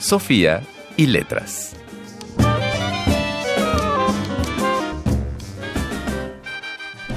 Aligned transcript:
Sofía 0.00 0.62
y 0.96 1.06
letras. 1.06 1.76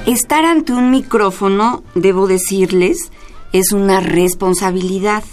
Estar 0.05 0.43
ante 0.43 0.73
un 0.73 0.91
micrófono, 0.91 1.81
debo 1.95 2.27
decirles, 2.27 3.09
es 3.53 3.71
una 3.71 4.01
responsabilidad, 4.01 5.23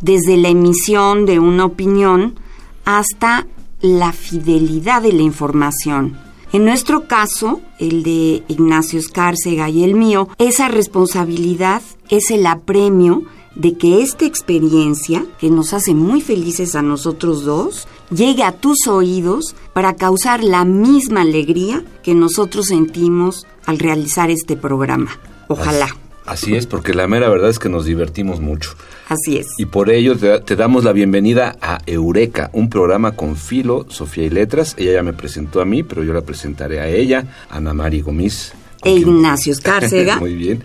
desde 0.00 0.38
la 0.38 0.48
emisión 0.48 1.26
de 1.26 1.38
una 1.38 1.66
opinión 1.66 2.40
hasta 2.86 3.46
la 3.82 4.12
fidelidad 4.12 5.02
de 5.02 5.12
la 5.12 5.22
información. 5.22 6.18
En 6.54 6.64
nuestro 6.64 7.06
caso, 7.06 7.60
el 7.78 8.02
de 8.02 8.42
Ignacio 8.48 8.98
Escárcega 8.98 9.68
y 9.68 9.84
el 9.84 9.94
mío, 9.94 10.30
esa 10.38 10.68
responsabilidad 10.68 11.82
es 12.08 12.30
el 12.30 12.46
apremio 12.46 13.24
de 13.54 13.76
que 13.76 14.02
esta 14.02 14.26
experiencia, 14.26 15.24
que 15.38 15.50
nos 15.50 15.72
hace 15.72 15.94
muy 15.94 16.20
felices 16.20 16.74
a 16.74 16.82
nosotros 16.82 17.44
dos, 17.44 17.88
llegue 18.10 18.42
a 18.42 18.52
tus 18.52 18.86
oídos 18.86 19.54
para 19.72 19.96
causar 19.96 20.42
la 20.44 20.64
misma 20.64 21.22
alegría 21.22 21.84
que 22.02 22.14
nosotros 22.14 22.66
sentimos 22.66 23.46
al 23.66 23.78
realizar 23.78 24.30
este 24.30 24.56
programa. 24.56 25.10
Ojalá. 25.48 25.88
Así 26.26 26.54
es, 26.54 26.66
porque 26.66 26.94
la 26.94 27.08
mera 27.08 27.28
verdad 27.28 27.50
es 27.50 27.58
que 27.58 27.68
nos 27.68 27.84
divertimos 27.84 28.40
mucho. 28.40 28.76
Así 29.08 29.38
es. 29.38 29.48
Y 29.58 29.66
por 29.66 29.90
ello 29.90 30.16
te, 30.16 30.54
damos 30.54 30.84
la 30.84 30.92
bienvenida 30.92 31.56
a 31.60 31.80
Eureka, 31.86 32.50
un 32.52 32.70
programa 32.70 33.16
con 33.16 33.34
filo, 33.34 33.86
Sofía 33.88 34.24
y 34.24 34.30
Letras. 34.30 34.76
Ella 34.78 34.92
ya 34.92 35.02
me 35.02 35.12
presentó 35.12 35.60
a 35.60 35.64
mí, 35.64 35.82
pero 35.82 36.04
yo 36.04 36.12
la 36.12 36.20
presentaré 36.20 36.78
a 36.78 36.88
ella, 36.88 37.26
Ana 37.50 37.74
Mari 37.74 38.02
Gomis. 38.02 38.52
E 38.84 38.92
Ignacio 38.92 39.52
Escárcega. 39.52 40.16
Muy 40.20 40.36
bien. 40.36 40.62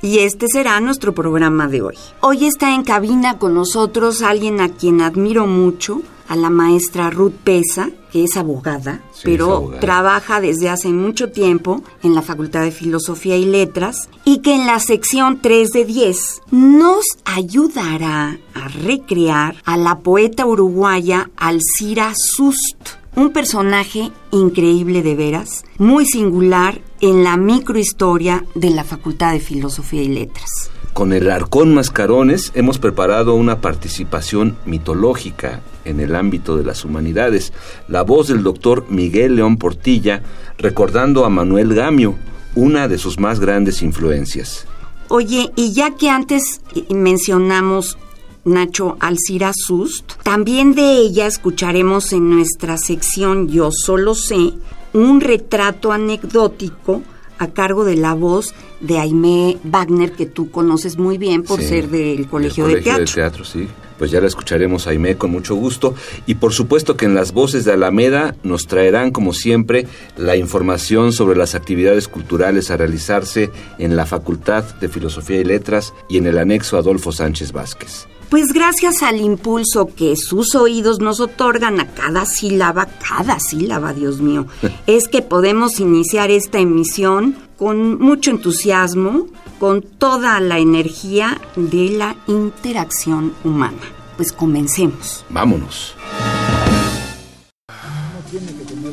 Y 0.00 0.20
este 0.20 0.46
será 0.48 0.80
nuestro 0.80 1.12
programa 1.12 1.66
de 1.66 1.82
hoy. 1.82 1.96
Hoy 2.20 2.46
está 2.46 2.74
en 2.74 2.84
cabina 2.84 3.38
con 3.38 3.54
nosotros 3.54 4.22
alguien 4.22 4.60
a 4.60 4.68
quien 4.68 5.00
admiro 5.00 5.46
mucho, 5.46 6.02
a 6.28 6.36
la 6.36 6.50
maestra 6.50 7.10
Ruth 7.10 7.34
Pesa, 7.42 7.90
que 8.12 8.24
es 8.24 8.36
abogada, 8.36 9.02
pero 9.24 9.72
trabaja 9.80 10.40
desde 10.40 10.68
hace 10.68 10.88
mucho 10.88 11.30
tiempo 11.30 11.82
en 12.02 12.14
la 12.14 12.22
Facultad 12.22 12.62
de 12.62 12.70
Filosofía 12.70 13.36
y 13.36 13.44
Letras 13.44 14.08
y 14.24 14.38
que 14.38 14.54
en 14.54 14.66
la 14.66 14.78
sección 14.78 15.40
3 15.40 15.70
de 15.70 15.84
10 15.84 16.42
nos 16.50 17.04
ayudará 17.24 18.38
a 18.54 18.68
recrear 18.68 19.56
a 19.64 19.76
la 19.76 20.00
poeta 20.00 20.46
uruguaya 20.46 21.30
Alcira 21.36 22.12
Sust, 22.14 22.97
un 23.18 23.30
personaje 23.30 24.12
increíble 24.30 25.02
de 25.02 25.16
veras, 25.16 25.64
muy 25.76 26.06
singular 26.06 26.80
en 27.00 27.24
la 27.24 27.36
microhistoria 27.36 28.44
de 28.54 28.70
la 28.70 28.84
Facultad 28.84 29.32
de 29.32 29.40
Filosofía 29.40 30.02
y 30.02 30.08
Letras. 30.08 30.70
Con 30.92 31.12
el 31.12 31.28
Arcón 31.28 31.74
Mascarones 31.74 32.52
hemos 32.54 32.78
preparado 32.78 33.34
una 33.34 33.60
participación 33.60 34.56
mitológica 34.66 35.62
en 35.84 35.98
el 35.98 36.14
ámbito 36.14 36.56
de 36.56 36.62
las 36.62 36.84
humanidades, 36.84 37.52
la 37.88 38.02
voz 38.02 38.28
del 38.28 38.44
doctor 38.44 38.86
Miguel 38.88 39.34
León 39.34 39.56
Portilla 39.56 40.22
recordando 40.56 41.24
a 41.24 41.28
Manuel 41.28 41.74
Gamio, 41.74 42.14
una 42.54 42.86
de 42.86 42.98
sus 42.98 43.18
más 43.18 43.40
grandes 43.40 43.82
influencias. 43.82 44.64
Oye, 45.08 45.50
y 45.56 45.72
ya 45.72 45.96
que 45.96 46.08
antes 46.08 46.60
mencionamos 46.88 47.98
Nacho 48.44 48.96
Alcira 49.00 49.52
Sust, 49.54 50.14
también 50.22 50.74
de 50.74 50.98
ella 50.98 51.26
escucharemos 51.26 52.12
en 52.12 52.30
nuestra 52.30 52.78
sección 52.78 53.48
Yo 53.48 53.70
solo 53.72 54.14
sé 54.14 54.52
un 54.92 55.20
retrato 55.20 55.92
anecdótico 55.92 57.02
a 57.38 57.48
cargo 57.48 57.84
de 57.84 57.96
la 57.96 58.14
voz 58.14 58.54
de 58.80 58.98
Aimé 58.98 59.58
Wagner, 59.64 60.12
que 60.12 60.26
tú 60.26 60.50
conoces 60.50 60.98
muy 60.98 61.18
bien 61.18 61.42
por 61.42 61.60
ser 61.62 61.88
del 61.88 62.26
Colegio, 62.28 62.66
de 62.66 62.80
Teatro. 62.80 63.04
de 63.04 63.12
Teatro. 63.12 63.44
sí. 63.44 63.68
Pues 63.98 64.12
ya 64.12 64.20
la 64.20 64.28
escucharemos 64.28 64.86
Aimé 64.86 65.16
con 65.16 65.32
mucho 65.32 65.56
gusto. 65.56 65.92
Y 66.24 66.36
por 66.36 66.52
supuesto 66.52 66.96
que 66.96 67.04
en 67.04 67.16
las 67.16 67.32
voces 67.32 67.64
de 67.64 67.72
Alameda 67.72 68.36
nos 68.44 68.68
traerán, 68.68 69.10
como 69.10 69.32
siempre, 69.32 69.88
la 70.16 70.36
información 70.36 71.12
sobre 71.12 71.36
las 71.36 71.56
actividades 71.56 72.06
culturales 72.06 72.70
a 72.70 72.76
realizarse 72.76 73.50
en 73.78 73.96
la 73.96 74.06
Facultad 74.06 74.62
de 74.80 74.88
Filosofía 74.88 75.40
y 75.40 75.44
Letras 75.44 75.94
y 76.08 76.18
en 76.18 76.28
el 76.28 76.38
anexo 76.38 76.76
Adolfo 76.76 77.10
Sánchez 77.10 77.50
Vázquez. 77.50 78.06
Pues 78.28 78.52
gracias 78.52 79.02
al 79.02 79.20
impulso 79.20 79.88
que 79.96 80.14
sus 80.16 80.54
oídos 80.54 81.00
nos 81.00 81.18
otorgan 81.18 81.80
a 81.80 81.86
cada 81.88 82.26
sílaba, 82.26 82.86
cada 82.86 83.40
sílaba, 83.40 83.94
Dios 83.94 84.20
mío, 84.20 84.46
es 84.86 85.08
que 85.08 85.22
podemos 85.22 85.80
iniciar 85.80 86.30
esta 86.30 86.58
emisión 86.58 87.36
con 87.56 87.98
mucho 87.98 88.30
entusiasmo, 88.30 89.28
con 89.58 89.80
toda 89.80 90.40
la 90.40 90.58
energía 90.58 91.40
de 91.56 91.88
la 91.90 92.16
interacción 92.26 93.32
humana. 93.44 93.78
Pues 94.16 94.32
comencemos. 94.32 95.24
Vámonos. 95.30 95.94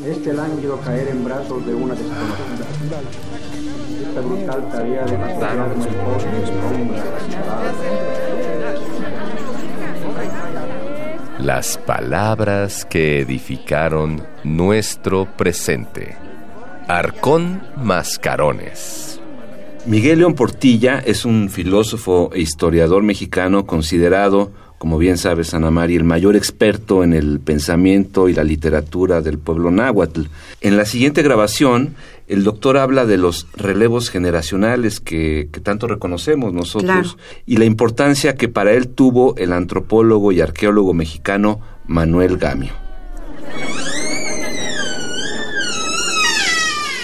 Este 0.07 0.34
lánguido 0.34 0.79
caer 0.79 1.09
en 1.09 1.25
brazos 1.25 1.66
de 1.66 1.75
una 1.75 1.94
desconocida. 1.94 3.02
Esta 4.02 4.22
brutal 4.22 4.69
tarea 4.72 5.06
de 5.06 5.17
las 11.46 11.78
palabras 11.78 12.86
que 12.86 13.20
edificaron 13.20 14.24
nuestro 14.44 15.28
presente. 15.38 16.18
Arcón 16.88 17.62
Mascarones. 17.78 19.20
Miguel 19.86 20.20
León 20.20 20.34
Portilla 20.34 20.98
es 21.06 21.24
un 21.24 21.52
filósofo 21.52 22.32
e 22.34 22.42
historiador 22.42 23.04
mexicano 23.04 23.68
considerado 23.68 24.54
como 24.78 24.98
bien 24.98 25.18
sabes, 25.18 25.54
Ana 25.54 25.72
María, 25.72 25.98
el 25.98 26.04
mayor 26.04 26.36
experto 26.36 27.04
en 27.04 27.14
el 27.14 27.40
pensamiento 27.40 28.28
y 28.28 28.34
la 28.34 28.44
literatura 28.44 29.22
del 29.22 29.40
pueblo 29.40 29.72
náhuatl. 29.72 30.24
En 30.62 30.76
la 30.76 30.86
siguiente 30.86 31.24
grabación, 31.24 31.96
el 32.28 32.44
doctor 32.44 32.78
habla 32.78 33.06
de 33.06 33.18
los 33.18 33.47
relevos 33.56 34.09
generacionales 34.09 35.00
que, 35.00 35.47
tanto 35.63 35.88
reconocemos 35.88 36.53
nosotros 36.53 37.18
y 37.46 37.58
la 37.58 37.66
importancia 37.66 38.36
que 38.36 38.50
para 38.50 38.74
él 38.74 38.88
tuvo 38.88 39.36
el 39.38 39.53
antropólogo 39.53 40.31
y 40.31 40.41
arqueólogo 40.41 40.94
mexicano 40.94 41.59
Manuel 41.85 42.38
Gamio. 42.38 42.74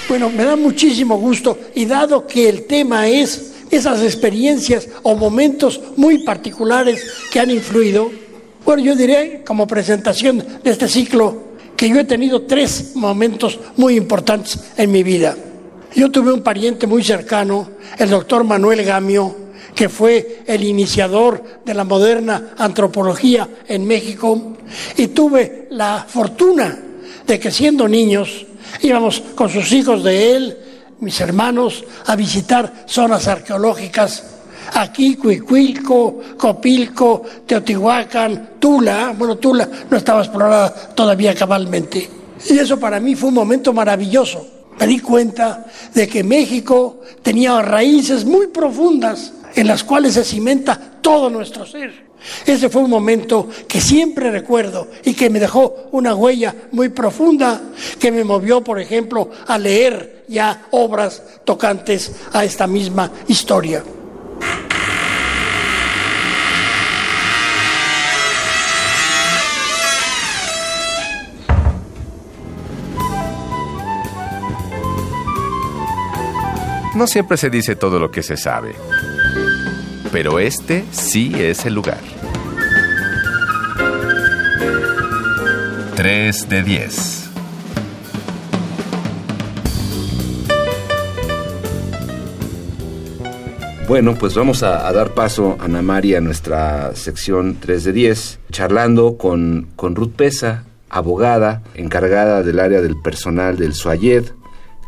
Bueno, 0.09 0.29
me 0.29 0.43
da 0.43 0.55
muchísimo 0.55 1.17
gusto 1.17 1.57
y 1.75 1.85
dado 1.85 2.27
que 2.27 2.49
el 2.49 2.65
tema 2.65 3.07
es 3.07 3.53
esas 3.69 4.03
experiencias 4.03 4.89
o 5.03 5.15
momentos 5.15 5.79
muy 5.95 6.23
particulares 6.25 7.05
que 7.31 7.39
han 7.39 7.49
influido. 7.49 8.11
Bueno, 8.65 8.83
yo 8.83 8.95
diré 8.95 9.43
como 9.45 9.67
presentación 9.67 10.43
de 10.63 10.69
este 10.69 10.89
ciclo 10.89 11.50
que 11.81 11.89
yo 11.89 11.99
he 11.99 12.03
tenido 12.03 12.43
tres 12.43 12.91
momentos 12.93 13.59
muy 13.77 13.97
importantes 13.97 14.59
en 14.77 14.91
mi 14.91 15.01
vida. 15.01 15.35
Yo 15.95 16.11
tuve 16.11 16.31
un 16.31 16.43
pariente 16.43 16.85
muy 16.85 17.03
cercano, 17.03 17.71
el 17.97 18.07
doctor 18.07 18.43
Manuel 18.43 18.83
Gamio, 18.83 19.35
que 19.73 19.89
fue 19.89 20.43
el 20.45 20.63
iniciador 20.63 21.43
de 21.65 21.73
la 21.73 21.83
moderna 21.83 22.53
antropología 22.59 23.49
en 23.67 23.87
México, 23.87 24.57
y 24.95 25.07
tuve 25.07 25.69
la 25.71 26.05
fortuna 26.07 26.77
de 27.25 27.39
que 27.39 27.49
siendo 27.49 27.87
niños 27.87 28.45
íbamos 28.83 29.19
con 29.33 29.49
sus 29.49 29.71
hijos 29.71 30.03
de 30.03 30.35
él, 30.35 30.57
mis 30.99 31.19
hermanos 31.19 31.83
a 32.05 32.15
visitar 32.15 32.83
zonas 32.85 33.27
arqueológicas 33.27 34.30
aquí, 34.73 35.15
Cuicuilco, 35.15 36.19
Copilco, 36.37 37.23
Teotihuacán, 37.45 38.51
Tula, 38.59 39.13
bueno, 39.17 39.37
Tula 39.37 39.67
no 39.89 39.97
estaba 39.97 40.21
explorada 40.21 40.73
todavía 40.93 41.35
cabalmente. 41.35 42.09
Y 42.49 42.57
eso 42.57 42.79
para 42.79 42.99
mí 42.99 43.15
fue 43.15 43.29
un 43.29 43.35
momento 43.35 43.73
maravilloso. 43.73 44.47
Me 44.79 44.87
di 44.87 44.99
cuenta 44.99 45.65
de 45.93 46.07
que 46.07 46.23
México 46.23 47.01
tenía 47.21 47.61
raíces 47.61 48.25
muy 48.25 48.47
profundas 48.47 49.33
en 49.55 49.67
las 49.67 49.83
cuales 49.83 50.13
se 50.13 50.23
cimenta 50.23 50.79
todo 51.01 51.29
nuestro 51.29 51.65
ser. 51.65 52.11
Ese 52.45 52.69
fue 52.69 52.83
un 52.83 52.89
momento 52.89 53.49
que 53.67 53.81
siempre 53.81 54.31
recuerdo 54.31 54.87
y 55.03 55.13
que 55.13 55.29
me 55.29 55.39
dejó 55.39 55.89
una 55.91 56.13
huella 56.15 56.55
muy 56.71 56.89
profunda, 56.89 57.59
que 57.99 58.11
me 58.11 58.23
movió, 58.23 58.63
por 58.63 58.79
ejemplo, 58.79 59.29
a 59.47 59.57
leer 59.57 60.25
ya 60.27 60.67
obras 60.71 61.23
tocantes 61.43 62.11
a 62.31 62.45
esta 62.45 62.67
misma 62.67 63.11
historia. 63.27 63.83
No 77.01 77.07
siempre 77.07 77.35
se 77.37 77.49
dice 77.49 77.75
todo 77.75 77.97
lo 77.97 78.11
que 78.11 78.21
se 78.21 78.37
sabe, 78.37 78.75
pero 80.11 80.37
este 80.37 80.85
sí 80.91 81.33
es 81.35 81.65
el 81.65 81.73
lugar. 81.73 81.97
3 85.95 86.47
de 86.47 86.61
10. 86.61 87.20
Bueno, 93.91 94.15
pues 94.15 94.35
vamos 94.35 94.63
a, 94.63 94.87
a, 94.87 94.93
dar 94.93 95.09
paso, 95.09 95.57
Ana 95.59 95.81
María, 95.81 96.19
a 96.19 96.21
nuestra 96.21 96.95
sección 96.95 97.57
3 97.59 97.83
de 97.83 97.91
10, 97.91 98.39
charlando 98.49 99.17
con, 99.17 99.67
con 99.75 99.97
Ruth 99.97 100.13
Pesa, 100.15 100.63
abogada, 100.89 101.61
encargada 101.75 102.41
del 102.41 102.61
área 102.61 102.79
del 102.79 102.95
personal 103.01 103.57
del 103.57 103.73
SUAYED, 103.73 104.27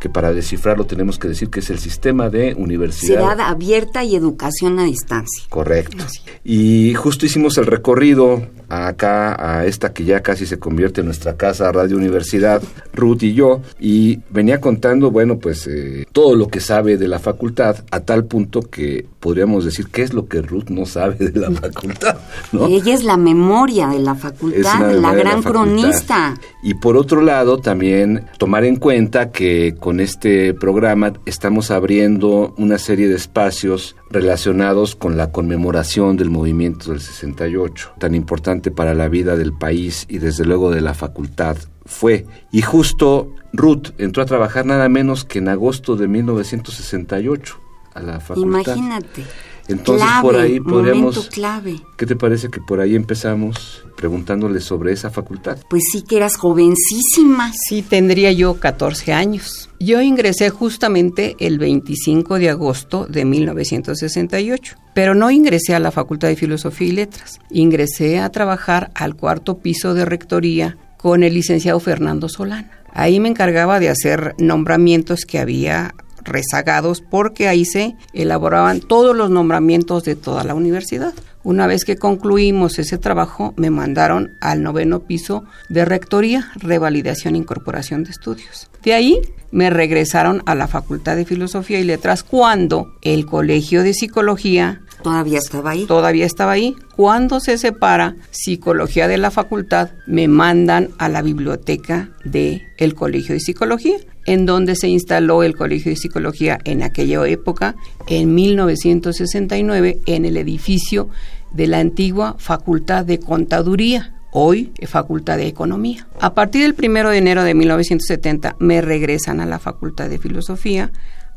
que 0.03 0.09
para 0.09 0.33
descifrarlo 0.33 0.85
tenemos 0.85 1.17
que 1.17 1.29
decir 1.29 1.49
que 1.49 1.61
es 1.61 1.69
el 1.69 1.79
sistema 1.79 2.29
de 2.29 2.55
universidad. 2.55 3.19
Ciudad 3.19 3.39
abierta 3.39 4.03
y 4.03 4.17
educación 4.17 4.77
a 4.77 4.83
distancia. 4.83 5.45
Correcto. 5.47 6.03
Y 6.43 6.93
justo 6.93 7.25
hicimos 7.25 7.57
el 7.57 7.67
recorrido 7.67 8.45
acá 8.67 9.35
a 9.39 9.65
esta 9.65 9.93
que 9.93 10.03
ya 10.03 10.21
casi 10.21 10.45
se 10.45 10.59
convierte 10.59 11.01
en 11.01 11.05
nuestra 11.07 11.37
casa, 11.37 11.71
Radio 11.71 11.95
Universidad, 11.95 12.61
Ruth 12.93 13.23
y 13.23 13.33
yo, 13.33 13.61
y 13.79 14.19
venía 14.29 14.59
contando, 14.59 15.11
bueno, 15.11 15.37
pues 15.37 15.67
eh, 15.67 16.05
todo 16.11 16.35
lo 16.35 16.47
que 16.47 16.59
sabe 16.59 16.97
de 16.97 17.07
la 17.07 17.19
facultad, 17.19 17.77
a 17.91 18.01
tal 18.01 18.25
punto 18.25 18.61
que 18.61 19.05
podríamos 19.19 19.63
decir 19.63 19.87
qué 19.87 20.01
es 20.01 20.13
lo 20.13 20.27
que 20.27 20.41
Ruth 20.41 20.69
no 20.69 20.85
sabe 20.85 21.29
de 21.29 21.39
la 21.39 21.51
facultad. 21.51 22.17
¿no? 22.51 22.67
Ella 22.67 22.93
es 22.93 23.03
la 23.03 23.15
memoria 23.15 23.87
de 23.87 23.99
la 23.99 24.15
facultad, 24.15 24.93
la 24.93 25.13
gran 25.13 25.41
la 25.41 25.49
cronista. 25.49 26.33
Y 26.61 26.73
por 26.73 26.97
otro 26.97 27.21
lado, 27.21 27.59
también 27.59 28.25
tomar 28.37 28.65
en 28.65 28.77
cuenta 28.77 29.31
que 29.31 29.75
con 29.79 29.92
este 29.99 30.53
programa 30.53 31.13
estamos 31.25 31.71
abriendo 31.71 32.53
una 32.57 32.77
serie 32.77 33.07
de 33.07 33.15
espacios 33.15 33.95
relacionados 34.09 34.95
con 34.95 35.17
la 35.17 35.31
conmemoración 35.31 36.17
del 36.17 36.29
movimiento 36.29 36.91
del 36.91 37.01
68, 37.01 37.93
tan 37.99 38.15
importante 38.15 38.71
para 38.71 38.93
la 38.93 39.09
vida 39.09 39.35
del 39.35 39.53
país 39.53 40.05
y 40.09 40.19
desde 40.19 40.45
luego 40.45 40.71
de 40.71 40.81
la 40.81 40.93
facultad 40.93 41.57
fue. 41.85 42.25
Y 42.51 42.61
justo 42.61 43.33
Ruth 43.51 43.89
entró 43.97 44.23
a 44.23 44.25
trabajar 44.25 44.65
nada 44.65 44.89
menos 44.89 45.25
que 45.25 45.39
en 45.39 45.49
agosto 45.49 45.95
de 45.95 46.07
1968 46.07 47.59
a 47.93 48.01
la 48.01 48.19
facultad. 48.19 48.75
Imagínate. 48.75 49.23
Entonces 49.67 50.07
por 50.21 50.35
ahí 50.35 50.59
podríamos... 50.59 51.27
clave. 51.29 51.79
¿Qué 51.97 52.05
te 52.05 52.15
parece 52.15 52.49
que 52.49 52.59
por 52.59 52.79
ahí 52.79 52.95
empezamos 52.95 53.83
preguntándole 53.95 54.59
sobre 54.59 54.91
esa 54.91 55.09
facultad? 55.09 55.57
Pues 55.69 55.83
sí 55.91 56.01
que 56.01 56.17
eras 56.17 56.35
jovencísima. 56.35 57.51
Sí, 57.67 57.81
tendría 57.81 58.31
yo 58.31 58.55
14 58.55 59.13
años. 59.13 59.69
Yo 59.79 60.01
ingresé 60.01 60.49
justamente 60.49 61.35
el 61.39 61.59
25 61.59 62.39
de 62.39 62.49
agosto 62.49 63.05
de 63.05 63.25
1968, 63.25 64.75
pero 64.93 65.15
no 65.15 65.31
ingresé 65.31 65.75
a 65.75 65.79
la 65.79 65.91
Facultad 65.91 66.27
de 66.27 66.35
Filosofía 66.35 66.87
y 66.87 66.91
Letras. 66.91 67.39
Ingresé 67.49 68.19
a 68.19 68.29
trabajar 68.29 68.91
al 68.95 69.15
cuarto 69.15 69.59
piso 69.59 69.93
de 69.93 70.05
rectoría 70.05 70.77
con 70.97 71.23
el 71.23 71.33
licenciado 71.33 71.79
Fernando 71.79 72.29
Solana. 72.29 72.71
Ahí 72.93 73.19
me 73.19 73.27
encargaba 73.27 73.79
de 73.79 73.89
hacer 73.89 74.35
nombramientos 74.37 75.25
que 75.25 75.39
había 75.39 75.95
rezagados 76.23 77.01
porque 77.01 77.47
ahí 77.47 77.65
se 77.65 77.95
elaboraban 78.13 78.79
todos 78.79 79.15
los 79.15 79.29
nombramientos 79.29 80.03
de 80.03 80.15
toda 80.15 80.43
la 80.43 80.55
universidad. 80.55 81.13
Una 81.43 81.67
vez 81.67 81.83
que 81.83 81.97
concluimos 81.97 82.79
ese 82.79 82.97
trabajo, 82.97 83.53
me 83.57 83.69
mandaron 83.69 84.31
al 84.39 84.63
noveno 84.63 85.01
piso 85.01 85.43
de 85.67 85.83
rectoría, 85.83 86.51
revalidación 86.55 87.35
e 87.35 87.39
incorporación 87.39 88.05
de 88.05 88.11
estudios. 88.11 88.69
De 88.81 88.93
ahí 88.93 89.19
me 89.51 89.69
regresaron 89.69 90.41
a 90.45 90.55
la 90.55 90.67
Facultad 90.67 91.15
de 91.15 91.25
Filosofía 91.25 91.79
y 91.79 91.83
Letras 91.83 92.23
cuando 92.23 92.95
el 93.01 93.25
Colegio 93.25 93.83
de 93.83 93.93
Psicología 93.93 94.81
Todavía 95.03 95.37
estaba 95.37 95.71
ahí. 95.71 95.85
Todavía 95.85 96.25
estaba 96.25 96.53
ahí. 96.53 96.75
Cuando 96.95 97.39
se 97.39 97.57
separa 97.57 98.15
psicología 98.31 99.07
de 99.07 99.17
la 99.17 99.31
facultad, 99.31 99.91
me 100.07 100.27
mandan 100.27 100.89
a 100.97 101.09
la 101.09 101.21
biblioteca 101.21 102.11
del 102.23 102.63
el 102.77 102.95
Colegio 102.95 103.33
de 103.33 103.39
Psicología, 103.39 103.97
en 104.25 104.45
donde 104.45 104.75
se 104.75 104.87
instaló 104.87 105.43
el 105.43 105.55
Colegio 105.55 105.91
de 105.91 105.97
Psicología 105.97 106.59
en 106.63 106.83
aquella 106.83 107.25
época, 107.27 107.75
en 108.07 108.33
1969, 108.33 109.99
en 110.05 110.25
el 110.25 110.37
edificio 110.37 111.09
de 111.51 111.67
la 111.67 111.79
antigua 111.79 112.35
Facultad 112.39 113.05
de 113.05 113.19
Contaduría 113.19 114.13
hoy 114.33 114.73
Facultad 114.87 115.37
de 115.37 115.47
Economía. 115.47 116.07
A 116.19 116.33
partir 116.33 116.63
del 116.63 116.73
primero 116.73 117.09
de 117.09 117.17
enero 117.17 117.43
de 117.43 117.53
1970 117.53 118.55
me 118.59 118.81
regresan 118.81 119.39
a 119.39 119.45
la 119.45 119.59
Facultad 119.59 120.09
de 120.09 120.17
Filosofía, 120.17 120.91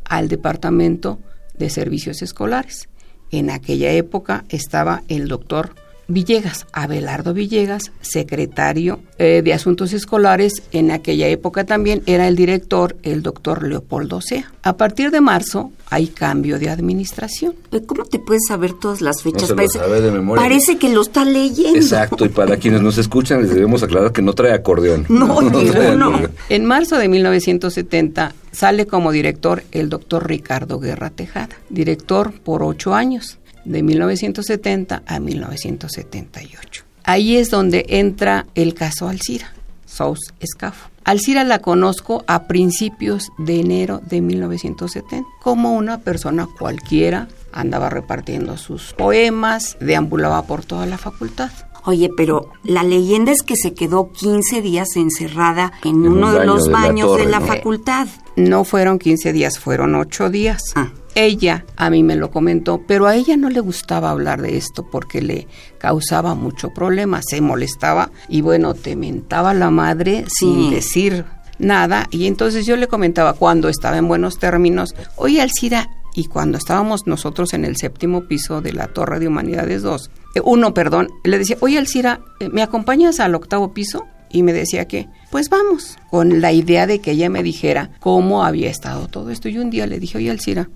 al 0.05 0.29
Departamento 0.29 1.19
de 1.59 1.71
Servicios 1.71 2.23
Escolares. 2.23 2.89
En 3.31 3.51
aquella 3.51 3.93
época 3.93 4.45
estaba 4.49 5.03
el 5.09 5.29
doctor 5.29 5.75
Villegas, 6.09 6.67
Abelardo 6.73 7.35
Villegas, 7.35 7.91
secretario 8.01 9.01
eh, 9.19 9.43
de 9.45 9.53
Asuntos 9.53 9.93
Escolares, 9.93 10.63
en 10.71 10.93
aquella 10.93 11.27
época 11.27 11.65
también 11.65 12.03
era 12.07 12.29
el 12.29 12.37
director 12.37 12.97
el 13.03 13.23
doctor 13.23 13.67
Leopoldo 13.67 14.21
Sea. 14.21 14.53
A 14.63 14.77
partir 14.77 15.11
de 15.11 15.21
marzo 15.21 15.73
hay 15.91 16.07
cambio 16.09 16.59
de 16.61 16.71
administración. 16.71 17.55
¿Cómo 17.87 18.05
te 18.05 18.21
puedes 18.21 18.43
saber 18.47 18.73
todas 18.75 19.01
las 19.01 19.23
fechas? 19.23 19.51
No 19.51 19.57
parece, 19.57 19.79
sabe 19.79 20.01
de 20.01 20.13
memoria. 20.13 20.43
parece 20.43 20.79
que 20.79 20.91
lo 20.91 21.03
está 21.03 21.25
leyendo. 21.25 21.79
Exacto, 21.79 22.25
y 22.25 22.29
para 22.29 22.57
quienes 22.57 22.83
nos 22.83 22.99
escuchan 22.99 23.43
les 23.43 23.51
debemos 23.53 23.83
aclarar 23.83 24.13
que 24.13 24.23
no 24.23 24.33
trae 24.33 24.53
acordeón. 24.53 25.07
No, 25.09 25.41
no, 25.43 25.61
trae 25.65 25.97
no. 25.97 26.21
En 26.49 26.65
marzo 26.67 26.99
de 26.99 27.09
1970 27.09 28.33
sale 28.53 28.87
como 28.87 29.11
director 29.11 29.65
el 29.73 29.89
doctor 29.89 30.29
Ricardo 30.29 30.79
Guerra 30.79 31.11
Tejada, 31.11 31.57
director 31.69 32.33
por 32.33 32.63
ocho 32.63 32.95
años 32.95 33.39
de 33.67 33.83
1970 33.83 35.03
a 35.07 35.21
1978. 35.21 36.85
Ahí 37.05 37.37
es 37.37 37.51
donde 37.51 37.87
entra 37.89 38.47
el 38.55 38.75
caso 38.75 39.09
Alcira, 39.09 39.53
Sous 39.85 40.19
Escafo. 40.41 40.89
Alcira 41.05 41.45
la 41.45 41.61
conozco 41.61 42.25
a 42.27 42.49
principios 42.49 43.31
de 43.39 43.61
enero 43.61 44.01
de 44.05 44.21
1970 44.21 45.29
como 45.41 45.75
una 45.75 45.99
persona 45.99 46.49
cualquiera, 46.59 47.29
andaba 47.53 47.91
repartiendo 47.91 48.57
sus 48.57 48.93
poemas, 48.95 49.77
deambulaba 49.81 50.43
por 50.43 50.65
toda 50.65 50.85
la 50.87 50.99
facultad. 50.99 51.51
Oye, 51.85 52.11
pero 52.17 52.51
la 52.65 52.83
leyenda 52.83 53.31
es 53.31 53.43
que 53.43 53.55
se 53.55 53.73
quedó 53.73 54.11
15 54.11 54.61
días 54.61 54.97
encerrada 54.97 55.73
en, 55.85 55.91
En 55.91 55.97
un 55.99 56.19
uno 56.19 56.33
de 56.33 56.45
los 56.45 56.65
de 56.65 56.73
la 56.73 56.79
baños 56.81 57.07
torre, 57.07 57.27
de 57.27 57.31
la 57.31 57.39
¿no? 57.39 57.47
facultad. 57.47 58.09
No 58.35 58.65
fueron 58.65 58.99
15 58.99 59.33
días, 59.33 59.61
fueron 59.61 59.95
8 59.95 60.29
días. 60.31 60.61
Ah. 60.75 60.91
Ella 61.19 61.65
a 61.77 61.89
mí 61.89 62.03
me 62.03 62.15
lo 62.15 62.31
comentó, 62.31 62.83
pero 62.87 63.07
a 63.07 63.17
ella 63.17 63.39
no 63.39 63.49
le 63.49 63.61
gustaba 63.61 64.11
hablar 64.11 64.43
de 64.43 64.59
esto 64.59 64.87
porque 64.91 65.23
le 65.23 65.49
causaba 65.79 66.35
mucho 66.35 66.75
problema, 66.75 67.23
se 67.27 67.41
molestaba 67.41 68.11
y 68.29 68.43
bueno, 68.43 68.75
te 68.75 68.97
mentaba 68.97 69.55
la 69.55 69.71
madre 69.71 70.27
sin 70.29 70.69
Sí. 70.69 70.75
decir 70.75 71.25
nada. 71.59 72.07
Y 72.11 72.27
entonces 72.27 72.67
yo 72.67 72.77
le 72.77 72.87
comentaba 72.87 73.33
cuando 73.33 73.71
estaba 73.71 73.97
en 73.97 74.09
buenos 74.09 74.39
términos, 74.39 74.95
oye 75.17 75.41
Alcira, 75.41 75.89
y 76.15 76.27
cuando 76.27 76.59
estábamos 76.59 77.07
nosotros 77.07 77.55
en 77.55 77.65
el 77.65 77.77
séptimo 77.79 78.25
piso 78.25 78.61
de 78.61 78.75
la 78.75 78.87
Torre 78.89 79.19
de 79.19 79.29
Humanidades 79.29 79.81
2, 79.83 80.11
eh, 80.35 80.41
uno, 80.45 80.75
perdón, 80.75 81.09
le 81.25 81.39
decía, 81.39 81.57
oye 81.61 81.79
Alcira, 81.79 82.21
eh, 82.41 82.51
¿me 82.51 82.61
acompañas 82.63 83.21
al 83.21 83.35
octavo 83.35 83.73
piso? 83.73 84.05
Y 84.29 84.43
me 84.43 84.53
decía 84.53 84.87
que, 84.87 85.09
pues 85.31 85.49
vamos, 85.49 85.97
con 86.11 86.43
la 86.43 86.53
idea 86.53 86.87
de 86.87 87.01
que 87.01 87.13
ella 87.13 87.31
me 87.31 87.43
dijera 87.43 87.91
cómo 88.01 88.45
había 88.45 88.69
estado 88.69 89.07
todo 89.09 89.31
esto. 89.31 89.49
Y 89.49 89.57
un 89.59 89.71
día 89.71 89.87
le 89.87 89.99
dije, 90.01 90.19
oye 90.19 90.31
Alcira, 90.31 90.69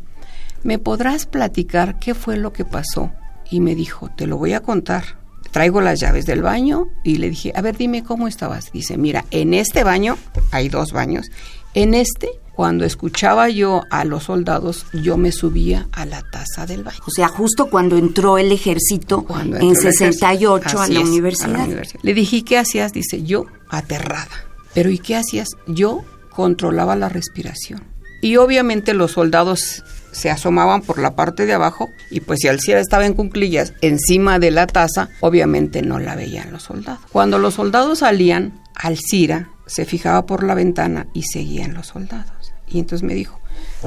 ¿me 0.63 0.79
podrás 0.79 1.27
platicar 1.27 1.99
qué 1.99 2.15
fue 2.15 2.37
lo 2.37 2.53
que 2.53 2.65
pasó? 2.65 3.13
Y 3.51 3.61
me 3.61 3.75
dijo, 3.75 4.11
te 4.17 4.27
lo 4.27 4.39
voy 4.39 4.53
a 4.53 4.61
contar. 4.61 5.19
Traigo 5.51 5.81
las 5.81 5.99
llaves 5.99 6.27
del 6.27 6.43
baño 6.43 6.89
y 7.03 7.17
le 7.17 7.31
dije, 7.31 7.53
a 7.57 7.61
ver, 7.61 7.77
dime 7.77 8.05
cómo 8.05 8.29
estabas. 8.29 8.71
Dice, 8.73 8.97
mira, 8.97 9.25
en 9.33 9.53
este 9.55 9.83
baño, 9.83 10.17
hay 10.53 10.69
dos 10.69 10.93
baños, 10.93 11.31
en 11.75 11.95
este, 11.95 12.29
cuando 12.55 12.85
escuchaba 12.85 13.49
yo 13.49 13.83
a 13.91 14.05
los 14.05 14.25
soldados, 14.25 14.87
yo 14.93 15.17
me 15.17 15.33
subía 15.33 15.89
a 15.93 16.05
la 16.05 16.23
taza 16.31 16.67
del 16.67 16.85
baño. 16.85 16.99
O 17.07 17.11
sea, 17.11 17.29
justo 17.29 17.71
cuando 17.71 17.97
entró 17.97 18.39
el 18.39 18.53
ejército 18.53 19.25
Cuando 19.25 19.57
en 19.57 19.63
entró 19.63 19.89
el 19.89 19.95
68 19.95 20.57
ejército. 20.57 20.81
a 20.81 20.85
Así 20.85 20.93
la, 20.93 21.01
es, 21.01 21.09
universidad. 21.09 21.69
Le 22.03 22.15
dije, 22.15 22.37
¿y 22.37 22.43
qué 22.43 22.59
hacías? 22.59 22.93
Dice, 22.93 23.23
yo 23.23 23.47
aterrada. 23.71 24.29
Pero 24.75 24.91
¿y 24.91 24.99
qué 24.99 25.17
hacías? 25.17 25.49
Yo 25.67 26.05
controlaba 26.31 26.97
la 26.97 27.09
respiración. 27.09 27.83
Y 28.21 28.37
obviamente 28.37 28.95
los 28.95 29.13
soldados 29.13 29.83
se 30.13 30.31
asomaban 30.31 30.83
por 30.83 30.99
la 30.99 31.15
parte 31.15 31.47
de 31.47 31.53
abajo 31.53 31.91
y 32.11 32.21
pues 32.21 32.41
si 32.41 32.49
Alcira 32.49 32.81
estaba 32.81 33.07
en 33.07 33.15
cunclillas 33.15 33.75
encima 33.81 34.39
de 34.39 34.51
la 34.51 34.67
taza, 34.67 35.09
obviamente 35.21 35.83
no 35.83 35.99
la 35.99 36.17
veían 36.17 36.53
los 36.53 36.65
soldados. 36.65 37.01
Cuando 37.13 37.39
los 37.39 37.55
soldados 37.55 38.01
salían, 38.01 38.61
Alcira 38.75 39.51
se 39.67 39.85
fijaba 39.85 40.27
por 40.27 40.43
la 40.43 40.55
ventana 40.55 41.07
y 41.15 41.23
seguían 41.23 41.75
los 41.75 41.89
soldados. 41.89 42.53
Y 42.69 42.79
entonces 42.79 43.07
me 43.07 43.15
dijo, 43.15 43.41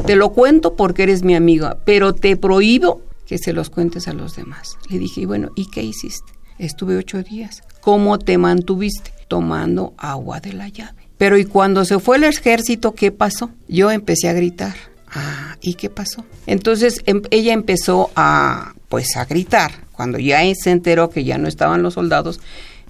te 0.06 0.16
lo 0.16 0.32
cuento 0.32 0.76
porque 0.76 1.04
eres 1.04 1.24
mi 1.24 1.36
amiga, 1.36 1.78
pero 1.86 2.14
te 2.14 2.36
prohíbo 2.38 3.02
que 3.26 3.38
se 3.38 3.54
los 3.54 3.70
cuentes 3.70 4.08
a 4.08 4.14
los 4.14 4.36
demás. 4.36 4.78
Le 4.90 5.00
dije, 5.00 5.22
y 5.22 5.26
bueno, 5.26 5.52
¿y 5.56 5.70
qué 5.70 5.84
hiciste? 5.84 6.34
Estuve 6.58 6.98
ocho 6.98 7.24
días. 7.24 7.64
¿Cómo 7.82 8.20
te 8.20 8.38
mantuviste? 8.38 9.12
Tomando 9.28 9.94
agua 9.98 10.40
de 10.40 10.54
la 10.54 10.70
llave. 10.70 11.10
Pero 11.18 11.38
¿y 11.38 11.46
cuando 11.46 11.86
se 11.86 12.00
fue 12.00 12.18
el 12.18 12.26
ejército, 12.26 12.94
qué 12.94 13.12
pasó? 13.12 13.50
Yo 13.68 13.92
empecé 13.92 14.30
a 14.30 14.34
gritar. 14.34 14.76
Ah, 15.14 15.58
¿y 15.62 15.76
qué 15.76 15.90
pasó? 15.90 16.26
Entonces 16.48 17.02
em, 17.06 17.22
ella 17.30 17.54
empezó 17.54 18.10
a, 18.16 18.74
pues, 18.90 19.16
a 19.16 19.26
gritar. 19.26 19.72
Cuando 19.92 20.18
ya 20.18 20.40
se 20.56 20.72
enteró 20.72 21.10
que 21.10 21.24
ya 21.24 21.38
no 21.38 21.48
estaban 21.48 21.84
los 21.84 21.94
soldados, 21.94 22.40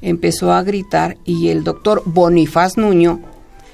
empezó 0.01 0.53
a 0.53 0.63
gritar 0.63 1.18
y 1.25 1.50
el 1.50 1.63
doctor 1.63 2.01
Bonifaz 2.06 2.77
Nuño, 2.77 3.20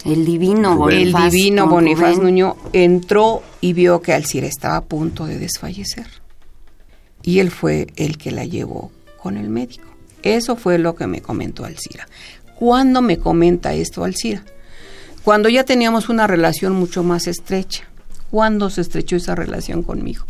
El 0.06 0.26
divino 0.26 0.76
Bonifaz. 0.78 1.26
el 1.26 1.32
divino 1.32 1.68
Bonifaz 1.68 2.16
Rubén. 2.16 2.24
Nuño, 2.24 2.56
entró 2.74 3.44
y 3.62 3.74
vio 3.74 4.02
que 4.02 4.14
Alcira 4.14 4.48
estaba 4.48 4.78
a 4.78 4.84
punto 4.86 5.26
de 5.26 5.38
desfallecer. 5.38 6.08
Y 7.22 7.40
él 7.40 7.52
fue 7.52 7.88
el 7.98 8.18
que 8.18 8.32
la 8.32 8.46
llevó 8.46 8.92
con 9.22 9.38
el 9.38 9.50
médico. 9.50 9.86
Eso 10.24 10.56
fue 10.56 10.78
lo 10.80 10.96
que 10.96 11.06
me 11.08 11.22
comentó 11.22 11.66
Alcira. 11.66 12.08
¿Cuándo 12.58 13.02
me 13.02 13.18
comenta 13.18 13.74
esto 13.74 14.04
Alcira? 14.04 14.44
Cuando 15.24 15.50
ya 15.50 15.64
teníamos 15.64 16.10
una 16.10 16.28
relación 16.28 16.74
mucho 16.74 17.04
más 17.04 17.28
estrecha. 17.28 17.84
¿Cuándo 18.32 18.70
se 18.70 18.82
estrechó 18.82 19.16
esa 19.16 19.36
relación 19.36 19.84
conmigo? 19.84 20.26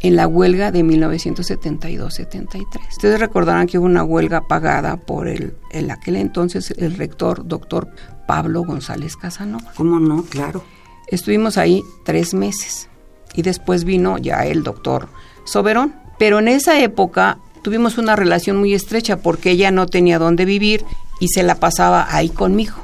En 0.00 0.16
la 0.16 0.26
huelga 0.26 0.72
de 0.72 0.82
1972-73. 0.82 2.66
Ustedes 2.90 3.20
recordarán 3.20 3.66
que 3.66 3.78
hubo 3.78 3.86
una 3.86 4.02
huelga 4.02 4.48
pagada 4.48 4.96
por 4.96 5.28
el, 5.28 5.54
en 5.70 5.90
aquel 5.90 6.16
entonces 6.16 6.72
el 6.78 6.96
rector, 6.96 7.46
doctor 7.46 7.88
Pablo 8.26 8.64
González 8.64 9.16
Casanova. 9.16 9.72
¿Cómo 9.76 10.00
no? 10.00 10.24
Claro. 10.24 10.64
Estuvimos 11.08 11.58
ahí 11.58 11.82
tres 12.04 12.32
meses 12.34 12.88
y 13.34 13.42
después 13.42 13.84
vino 13.84 14.16
ya 14.18 14.46
el 14.46 14.62
doctor 14.62 15.08
Soberón. 15.44 15.94
Pero 16.18 16.38
en 16.38 16.48
esa 16.48 16.80
época 16.80 17.38
tuvimos 17.62 17.98
una 17.98 18.16
relación 18.16 18.56
muy 18.56 18.74
estrecha 18.74 19.18
porque 19.18 19.50
ella 19.50 19.70
no 19.70 19.86
tenía 19.86 20.18
dónde 20.18 20.44
vivir 20.44 20.84
y 21.18 21.28
se 21.28 21.42
la 21.42 21.56
pasaba 21.56 22.06
ahí 22.14 22.28
conmigo. 22.28 22.76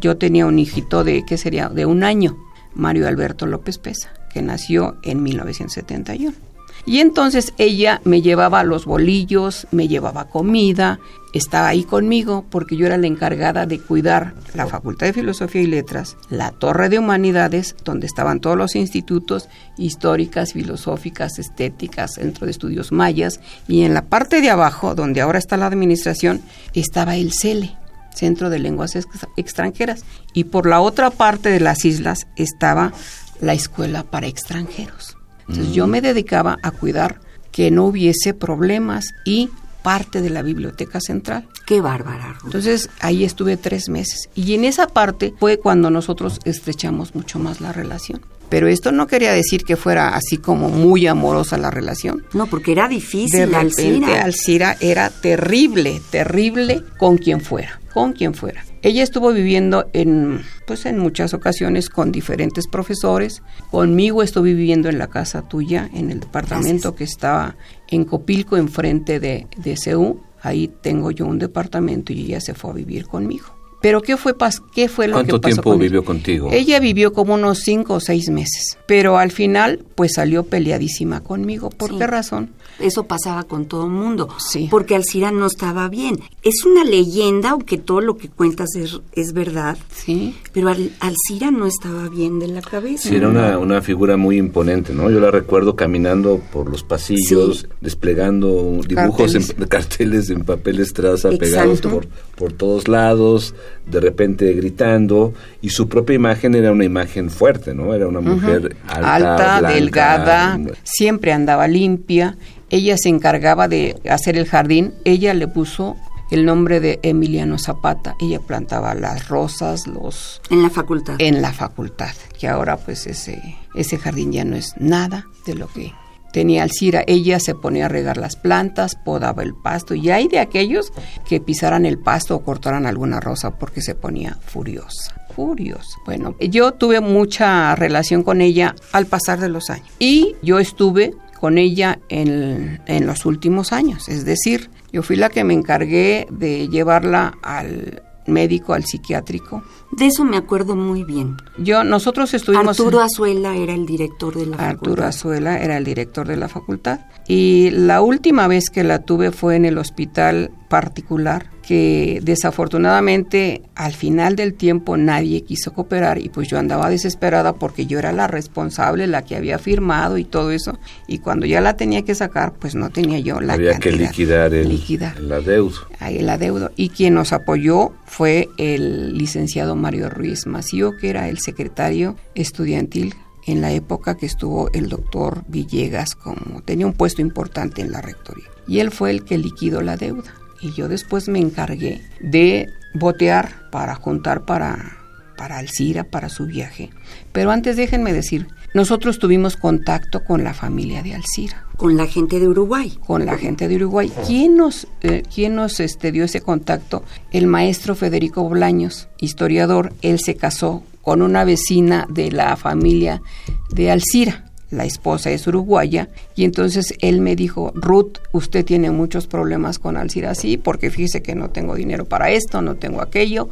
Yo 0.00 0.16
tenía 0.16 0.46
un 0.46 0.58
hijito 0.58 1.04
de, 1.04 1.24
¿qué 1.26 1.36
sería? 1.38 1.68
De 1.68 1.86
un 1.86 2.04
año, 2.04 2.36
Mario 2.74 3.08
Alberto 3.08 3.46
López 3.46 3.78
Pesa, 3.78 4.10
que 4.32 4.42
nació 4.42 4.96
en 5.02 5.22
1971. 5.22 6.48
Y 6.86 7.00
entonces 7.00 7.52
ella 7.58 8.00
me 8.04 8.22
llevaba 8.22 8.64
los 8.64 8.86
bolillos, 8.86 9.66
me 9.72 9.88
llevaba 9.88 10.28
comida, 10.28 10.98
estaba 11.34 11.68
ahí 11.68 11.84
conmigo 11.84 12.46
porque 12.48 12.76
yo 12.76 12.86
era 12.86 12.96
la 12.96 13.06
encargada 13.06 13.66
de 13.66 13.78
cuidar 13.78 14.32
la 14.54 14.66
Facultad 14.66 15.06
de 15.06 15.12
Filosofía 15.12 15.60
y 15.60 15.66
Letras, 15.66 16.16
la 16.30 16.52
Torre 16.52 16.88
de 16.88 16.98
Humanidades, 16.98 17.76
donde 17.84 18.06
estaban 18.06 18.40
todos 18.40 18.56
los 18.56 18.74
institutos 18.74 19.48
históricas, 19.76 20.54
filosóficas, 20.54 21.38
estéticas, 21.38 22.14
Centro 22.14 22.46
de 22.46 22.52
Estudios 22.52 22.90
Mayas, 22.90 23.40
y 23.66 23.82
en 23.82 23.92
la 23.92 24.06
parte 24.06 24.40
de 24.40 24.48
abajo, 24.48 24.94
donde 24.94 25.20
ahora 25.20 25.38
está 25.38 25.58
la 25.58 25.66
administración, 25.66 26.40
estaba 26.72 27.16
el 27.16 27.32
CELE, 27.32 27.76
Centro 28.18 28.50
de 28.50 28.58
Lenguas 28.58 28.96
Ex- 28.96 29.06
Extranjeras, 29.36 30.04
y 30.34 30.44
por 30.44 30.66
la 30.66 30.80
otra 30.80 31.10
parte 31.10 31.48
de 31.48 31.60
las 31.60 31.84
islas 31.84 32.26
estaba 32.36 32.92
la 33.40 33.54
Escuela 33.54 34.02
para 34.02 34.26
Extranjeros. 34.26 35.16
Entonces 35.48 35.72
yo 35.72 35.86
me 35.86 36.00
dedicaba 36.02 36.56
a 36.62 36.70
cuidar 36.72 37.20
que 37.52 37.70
no 37.70 37.86
hubiese 37.86 38.34
problemas 38.34 39.14
y 39.24 39.48
parte 39.82 40.20
de 40.20 40.28
la 40.28 40.42
biblioteca 40.42 41.00
central. 41.00 41.48
Qué 41.64 41.80
bárbara. 41.80 42.34
Ruth. 42.34 42.44
Entonces 42.46 42.90
ahí 43.00 43.24
estuve 43.24 43.56
tres 43.56 43.88
meses 43.88 44.28
y 44.34 44.54
en 44.54 44.64
esa 44.64 44.88
parte 44.88 45.32
fue 45.38 45.58
cuando 45.58 45.88
nosotros 45.90 46.40
estrechamos 46.44 47.14
mucho 47.14 47.38
más 47.38 47.60
la 47.60 47.72
relación. 47.72 48.20
Pero 48.48 48.68
esto 48.68 48.92
no 48.92 49.06
quería 49.06 49.32
decir 49.32 49.64
que 49.64 49.76
fuera 49.76 50.14
así 50.14 50.38
como 50.38 50.68
muy 50.68 51.06
amorosa 51.06 51.58
la 51.58 51.70
relación. 51.70 52.24
No, 52.32 52.46
porque 52.46 52.72
era 52.72 52.88
De 52.88 52.94
difícil, 52.94 53.50
repente 53.52 53.56
Alcira. 53.56 54.22
Alcira 54.24 54.76
era 54.80 55.10
terrible, 55.10 56.00
terrible 56.10 56.82
con 56.98 57.18
quien 57.18 57.40
fuera, 57.40 57.80
con 57.92 58.12
quien 58.12 58.34
fuera. 58.34 58.64
Ella 58.82 59.02
estuvo 59.02 59.32
viviendo 59.32 59.90
en, 59.92 60.42
pues 60.66 60.86
en 60.86 60.98
muchas 60.98 61.34
ocasiones 61.34 61.90
con 61.90 62.12
diferentes 62.12 62.68
profesores. 62.68 63.42
Conmigo 63.70 64.22
estuve 64.22 64.54
viviendo 64.54 64.88
en 64.88 64.98
la 64.98 65.08
casa 65.08 65.42
tuya, 65.42 65.90
en 65.92 66.10
el 66.10 66.20
departamento 66.20 66.94
que 66.94 67.04
estaba 67.04 67.56
en 67.88 68.04
Copilco, 68.04 68.56
enfrente 68.56 69.18
de, 69.18 69.48
de 69.56 69.76
CEU. 69.76 70.22
Ahí 70.40 70.70
tengo 70.80 71.10
yo 71.10 71.26
un 71.26 71.40
departamento 71.40 72.12
y 72.12 72.26
ella 72.26 72.40
se 72.40 72.54
fue 72.54 72.70
a 72.70 72.74
vivir 72.74 73.06
conmigo. 73.06 73.57
Pero 73.80 74.02
¿qué 74.02 74.16
fue, 74.16 74.34
pas 74.36 74.60
qué 74.74 74.88
fue 74.88 75.06
lo 75.06 75.12
que 75.12 75.18
¿Cuánto 75.30 75.40
pasó 75.40 75.54
tiempo 75.54 75.70
con 75.70 75.74
ella? 75.74 75.82
vivió 75.82 76.04
contigo? 76.04 76.48
Ella 76.52 76.80
vivió 76.80 77.12
como 77.12 77.34
unos 77.34 77.60
cinco 77.60 77.94
o 77.94 78.00
seis 78.00 78.28
meses, 78.28 78.76
pero 78.86 79.18
al 79.18 79.30
final 79.30 79.84
pues 79.94 80.14
salió 80.14 80.42
peleadísima 80.42 81.22
conmigo. 81.22 81.70
¿Por 81.70 81.90
Sí. 81.92 81.98
qué 81.98 82.06
razón? 82.08 82.50
Eso 82.78 83.04
pasaba 83.04 83.42
con 83.44 83.66
todo 83.66 83.86
el 83.86 83.90
mundo. 83.90 84.28
Sí. 84.38 84.68
Porque 84.70 84.94
Alcira 84.94 85.32
no 85.32 85.46
estaba 85.46 85.88
bien. 85.88 86.20
Es 86.42 86.64
una 86.64 86.84
leyenda, 86.84 87.50
aunque 87.50 87.76
todo 87.78 88.00
lo 88.00 88.16
que 88.16 88.28
cuentas 88.28 88.74
es, 88.76 89.00
es 89.12 89.32
verdad. 89.32 89.76
Sí. 89.94 90.36
Pero 90.52 90.68
Al- 90.68 90.92
Alcira 91.00 91.50
no 91.50 91.66
estaba 91.66 92.08
bien 92.08 92.38
de 92.38 92.48
la 92.48 92.60
cabeza. 92.62 93.08
Sí, 93.08 93.16
era 93.16 93.28
una, 93.28 93.58
una 93.58 93.82
figura 93.82 94.16
muy 94.16 94.36
imponente, 94.36 94.92
¿no? 94.94 95.10
Yo 95.10 95.18
la 95.20 95.30
recuerdo 95.30 95.74
caminando 95.76 96.40
por 96.52 96.70
los 96.70 96.82
pasillos, 96.84 97.60
Sí. 97.60 97.66
desplegando 97.80 98.80
dibujos, 98.86 99.32
Carteles. 99.32 99.54
en, 99.58 99.66
carteles 99.68 100.30
en 100.30 100.44
papel 100.44 100.80
estraza 100.80 101.28
Exacto. 101.28 101.38
pegados 101.38 101.80
por, 101.80 102.06
por 102.36 102.52
todos 102.52 102.88
lados, 102.88 103.54
de 103.86 104.00
repente 104.00 104.52
gritando, 104.52 105.34
y 105.62 105.70
su 105.70 105.88
propia 105.88 106.14
imagen 106.14 106.54
era 106.54 106.72
una 106.72 106.84
imagen 106.84 107.28
fuerte, 107.30 107.74
¿no? 107.74 107.92
Era 107.94 108.06
una 108.08 108.20
mujer 108.20 108.76
alta, 108.86 109.14
alta, 109.14 109.58
blanca, 109.60 109.74
delgada, 109.74 110.60
siempre 110.84 111.32
andaba 111.32 111.66
limpia. 111.68 112.36
Ella 112.70 112.96
se 112.98 113.08
encargaba 113.08 113.68
de 113.68 114.00
hacer 114.08 114.36
el 114.36 114.46
jardín. 114.46 114.94
Ella 115.04 115.34
le 115.34 115.48
puso 115.48 115.96
el 116.30 116.44
nombre 116.44 116.80
de 116.80 117.00
Emiliano 117.02 117.58
Zapata. 117.58 118.14
Ella 118.20 118.40
plantaba 118.40 118.94
las 118.94 119.28
rosas, 119.28 119.86
los 119.86 120.40
En 120.50 120.62
la 120.62 120.70
facultad. 120.70 121.16
en 121.18 121.40
la 121.40 121.52
facultad, 121.52 122.14
que 122.38 122.48
ahora 122.48 122.76
pues 122.76 123.06
ese 123.06 123.56
ese 123.74 123.96
jardín 123.98 124.32
ya 124.32 124.44
no 124.44 124.56
es 124.56 124.74
nada 124.78 125.26
de 125.46 125.54
lo 125.54 125.68
que 125.68 125.92
tenía 126.32 126.62
Alcira. 126.62 127.04
Ella 127.06 127.40
se 127.40 127.54
ponía 127.54 127.86
a 127.86 127.88
regar 127.88 128.16
las 128.18 128.36
plantas, 128.36 128.96
podaba 128.96 129.42
el 129.42 129.54
pasto 129.54 129.94
y 129.94 130.10
hay 130.10 130.28
de 130.28 130.40
aquellos 130.40 130.92
que 131.26 131.40
pisaran 131.40 131.86
el 131.86 131.98
pasto 131.98 132.36
o 132.36 132.42
cortaran 132.42 132.86
alguna 132.86 133.20
rosa 133.20 133.58
porque 133.58 133.80
se 133.80 133.94
ponía 133.94 134.36
furiosa. 134.44 135.14
Furiosa. 135.34 135.96
Bueno, 136.04 136.34
yo 136.40 136.72
tuve 136.72 137.00
mucha 137.00 137.74
relación 137.76 138.22
con 138.22 138.40
ella 138.40 138.74
al 138.92 139.06
pasar 139.06 139.40
de 139.40 139.48
los 139.48 139.70
años 139.70 139.88
y 139.98 140.34
yo 140.42 140.58
estuve 140.58 141.14
con 141.40 141.58
ella 141.58 141.98
en, 142.08 142.80
en 142.86 143.06
los 143.06 143.26
últimos 143.26 143.72
años. 143.72 144.08
Es 144.08 144.24
decir, 144.24 144.70
yo 144.92 145.02
fui 145.02 145.16
la 145.16 145.28
que 145.28 145.44
me 145.44 145.54
encargué 145.54 146.26
de 146.30 146.68
llevarla 146.68 147.38
al 147.42 148.02
médico, 148.26 148.74
al 148.74 148.84
psiquiátrico. 148.84 149.62
De 149.92 150.06
eso 150.06 150.24
me 150.24 150.36
acuerdo 150.36 150.76
muy 150.76 151.02
bien. 151.02 151.36
Yo, 151.56 151.82
nosotros 151.82 152.34
estuvimos... 152.34 152.78
Arturo 152.78 153.00
Azuela 153.00 153.56
era 153.56 153.74
el 153.74 153.86
director 153.86 154.36
de 154.36 154.46
la 154.46 154.56
Arturo 154.56 154.90
facultad. 154.90 155.08
Azuela 155.08 155.58
era 155.58 155.76
el 155.78 155.84
director 155.84 156.28
de 156.28 156.36
la 156.36 156.48
facultad. 156.48 157.00
Y 157.26 157.70
la 157.70 158.02
última 158.02 158.46
vez 158.46 158.70
que 158.70 158.84
la 158.84 159.00
tuve 159.00 159.32
fue 159.32 159.56
en 159.56 159.64
el 159.64 159.78
hospital 159.78 160.50
particular, 160.68 161.50
que 161.68 162.20
desafortunadamente 162.22 163.60
al 163.74 163.92
final 163.92 164.36
del 164.36 164.54
tiempo 164.54 164.96
nadie 164.96 165.42
quiso 165.42 165.74
cooperar 165.74 166.16
y 166.16 166.30
pues 166.30 166.48
yo 166.48 166.58
andaba 166.58 166.88
desesperada 166.88 167.56
porque 167.56 167.84
yo 167.84 167.98
era 167.98 168.10
la 168.10 168.26
responsable, 168.26 169.06
la 169.06 169.20
que 169.20 169.36
había 169.36 169.58
firmado 169.58 170.16
y 170.16 170.24
todo 170.24 170.50
eso. 170.50 170.78
Y 171.06 171.18
cuando 171.18 171.44
ya 171.44 171.60
la 171.60 171.76
tenía 171.76 172.06
que 172.06 172.14
sacar, 172.14 172.54
pues 172.54 172.74
no 172.74 172.88
tenía 172.88 173.18
yo 173.18 173.42
la 173.42 173.52
Había 173.52 173.78
que 173.78 173.92
liquidar 173.92 174.54
el, 174.54 174.70
Liquidar 174.70 175.18
el 175.18 175.30
adeudo. 175.30 175.76
ahí 176.00 176.16
el 176.16 176.30
adeudo. 176.30 176.70
Y 176.74 176.88
quien 176.88 177.12
nos 177.12 177.34
apoyó 177.34 177.92
fue 178.06 178.48
el 178.56 179.18
licenciado 179.18 179.76
Mario 179.76 180.08
Ruiz 180.08 180.46
Macío, 180.46 180.96
que 180.98 181.10
era 181.10 181.28
el 181.28 181.38
secretario 181.38 182.16
estudiantil 182.34 183.14
en 183.46 183.60
la 183.60 183.72
época 183.72 184.16
que 184.16 184.24
estuvo 184.24 184.70
el 184.72 184.88
doctor 184.88 185.44
Villegas 185.48 186.14
como 186.14 186.62
tenía 186.62 186.86
un 186.86 186.94
puesto 186.94 187.20
importante 187.20 187.82
en 187.82 187.92
la 187.92 188.00
rectoría. 188.00 188.46
Y 188.66 188.80
él 188.80 188.90
fue 188.90 189.10
el 189.10 189.26
que 189.26 189.36
liquidó 189.36 189.82
la 189.82 189.98
deuda. 189.98 190.32
Y 190.60 190.72
yo 190.72 190.88
después 190.88 191.28
me 191.28 191.38
encargué 191.38 192.02
de 192.20 192.68
botear 192.94 193.70
para 193.70 193.94
juntar 193.94 194.44
para 194.44 194.98
para 195.38 195.58
Alcira, 195.58 196.02
para 196.02 196.28
su 196.28 196.46
viaje. 196.46 196.90
Pero 197.32 197.52
antes 197.52 197.76
déjenme 197.76 198.12
decir, 198.12 198.48
nosotros 198.74 199.18
tuvimos 199.18 199.56
contacto 199.56 200.24
con 200.24 200.44
la 200.44 200.52
familia 200.52 201.02
de 201.02 201.14
Alcira 201.14 201.64
Con 201.76 201.96
la 201.96 202.06
gente 202.06 202.38
de 202.40 202.48
Uruguay. 202.48 202.98
con 203.06 203.24
la 203.24 203.38
gente 203.38 203.68
de 203.68 203.76
Uruguay. 203.76 204.12
¿Quién 204.26 204.56
nos, 204.56 204.88
eh, 205.00 205.22
quién 205.32 205.54
nos 205.54 205.80
este, 205.80 206.12
dio 206.12 206.24
ese 206.24 206.40
contacto? 206.42 207.04
El 207.30 207.46
maestro 207.46 207.94
Federico 207.94 208.42
Bolaños, 208.42 209.08
historiador. 209.18 209.94
Él 210.02 210.18
se 210.18 210.34
casó 210.34 210.82
con 211.00 211.22
una 211.22 211.44
vecina 211.44 212.06
de 212.10 212.32
la 212.32 212.56
familia 212.56 213.22
de 213.70 213.90
Alcira. 213.90 214.47
La 214.70 214.84
esposa 214.84 215.30
es 215.30 215.46
uruguaya 215.46 216.08
y 216.34 216.44
entonces 216.44 216.94
él 217.00 217.20
me 217.20 217.36
dijo, 217.36 217.72
Ruth, 217.74 218.18
usted 218.32 218.64
tiene 218.64 218.90
muchos 218.90 219.26
problemas 219.26 219.78
con 219.78 219.96
Alcira, 219.96 220.34
sí, 220.34 220.58
porque 220.58 220.90
fíjese 220.90 221.22
que 221.22 221.34
no 221.34 221.50
tengo 221.50 221.74
dinero 221.74 222.04
para 222.04 222.30
esto, 222.30 222.60
no 222.60 222.76
tengo 222.76 223.00
aquello. 223.00 223.48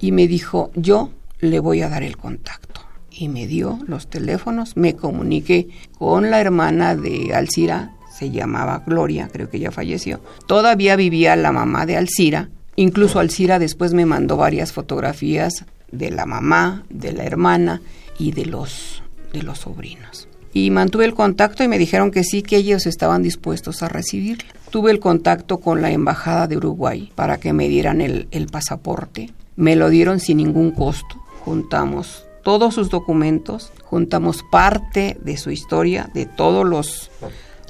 Y 0.00 0.12
me 0.12 0.26
dijo, 0.26 0.70
yo 0.74 1.10
le 1.40 1.60
voy 1.60 1.82
a 1.82 1.88
dar 1.88 2.02
el 2.02 2.16
contacto 2.16 2.82
y 3.10 3.28
me 3.28 3.46
dio 3.46 3.78
los 3.86 4.08
teléfonos, 4.08 4.76
me 4.76 4.96
comuniqué 4.96 5.68
con 5.98 6.30
la 6.30 6.40
hermana 6.40 6.96
de 6.96 7.34
Alcira, 7.34 7.92
se 8.10 8.30
llamaba 8.30 8.82
Gloria, 8.86 9.28
creo 9.32 9.50
que 9.50 9.58
ya 9.58 9.70
falleció. 9.70 10.20
Todavía 10.46 10.96
vivía 10.96 11.36
la 11.36 11.52
mamá 11.52 11.86
de 11.86 11.96
Alcira, 11.96 12.48
incluso 12.76 13.18
Alcira 13.18 13.58
después 13.58 13.92
me 13.92 14.06
mandó 14.06 14.36
varias 14.36 14.72
fotografías 14.72 15.64
de 15.92 16.10
la 16.10 16.26
mamá, 16.26 16.84
de 16.88 17.12
la 17.12 17.24
hermana 17.24 17.82
y 18.18 18.32
de 18.32 18.46
los 18.46 19.02
de 19.32 19.42
los 19.42 19.58
sobrinos. 19.58 20.29
Y 20.52 20.70
mantuve 20.70 21.04
el 21.04 21.14
contacto 21.14 21.62
y 21.62 21.68
me 21.68 21.78
dijeron 21.78 22.10
que 22.10 22.24
sí, 22.24 22.42
que 22.42 22.56
ellos 22.56 22.86
estaban 22.86 23.22
dispuestos 23.22 23.82
a 23.82 23.88
recibirla. 23.88 24.52
Tuve 24.70 24.90
el 24.90 25.00
contacto 25.00 25.58
con 25.58 25.82
la 25.82 25.90
Embajada 25.90 26.46
de 26.46 26.56
Uruguay 26.56 27.12
para 27.14 27.38
que 27.38 27.52
me 27.52 27.68
dieran 27.68 28.00
el, 28.00 28.28
el 28.30 28.46
pasaporte. 28.46 29.30
Me 29.56 29.76
lo 29.76 29.90
dieron 29.90 30.20
sin 30.20 30.38
ningún 30.38 30.72
costo. 30.72 31.16
Juntamos 31.44 32.24
todos 32.42 32.74
sus 32.74 32.90
documentos, 32.90 33.72
juntamos 33.84 34.42
parte 34.50 35.16
de 35.22 35.36
su 35.36 35.50
historia, 35.50 36.10
de 36.14 36.26
todos 36.26 36.66
los, 36.66 37.10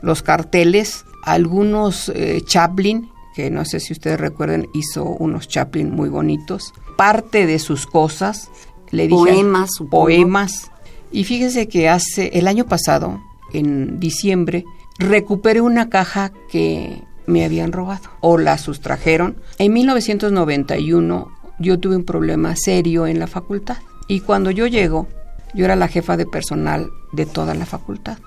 los 0.02 0.22
carteles, 0.22 1.04
algunos 1.25 2.10
eh, 2.14 2.40
Chaplin, 2.44 3.08
que 3.34 3.50
no 3.50 3.64
sé 3.64 3.80
si 3.80 3.92
ustedes 3.92 4.20
recuerden, 4.20 4.68
hizo 4.75 5.04
unos 5.04 5.49
Chaplin 5.49 5.90
muy 5.90 6.08
bonitos, 6.08 6.72
parte 6.96 7.46
de 7.46 7.58
sus 7.58 7.87
cosas, 7.87 8.50
le 8.90 9.04
dije 9.06 9.16
Poemas, 9.16 9.70
supongo. 9.76 10.04
poemas. 10.04 10.70
Y 11.12 11.25
fíjese 11.25 11.69
que 11.69 11.88
hace 11.88 12.31
el 12.38 12.47
año 12.49 12.67
pasado, 12.67 13.21
en 13.52 13.99
diciembre, 13.99 14.64
recuperé 14.99 15.61
una 15.61 15.88
caja 15.88 16.33
que 16.50 17.02
me 17.26 17.45
habían 17.45 17.73
robado 17.73 18.09
o 18.21 18.38
la 18.38 18.59
sustrajeron. 18.59 19.37
En 19.59 19.73
1991 19.73 21.29
yo 21.59 21.79
tuve 21.79 21.97
un 21.97 22.05
problema 22.05 22.55
serio 22.57 23.07
en 23.07 23.19
la 23.19 23.26
facultad 23.26 23.76
y 24.09 24.21
cuando 24.21 24.50
yo 24.50 24.67
llego, 24.67 25.09
yo 25.55 25.64
era 25.64 25.76
la 25.76 25.88
jefa 25.88 26.17
de 26.17 26.26
personal 26.26 26.90
de 27.12 27.26
toda 27.26 27.55
la 27.55 27.67
facultad. 27.67 28.19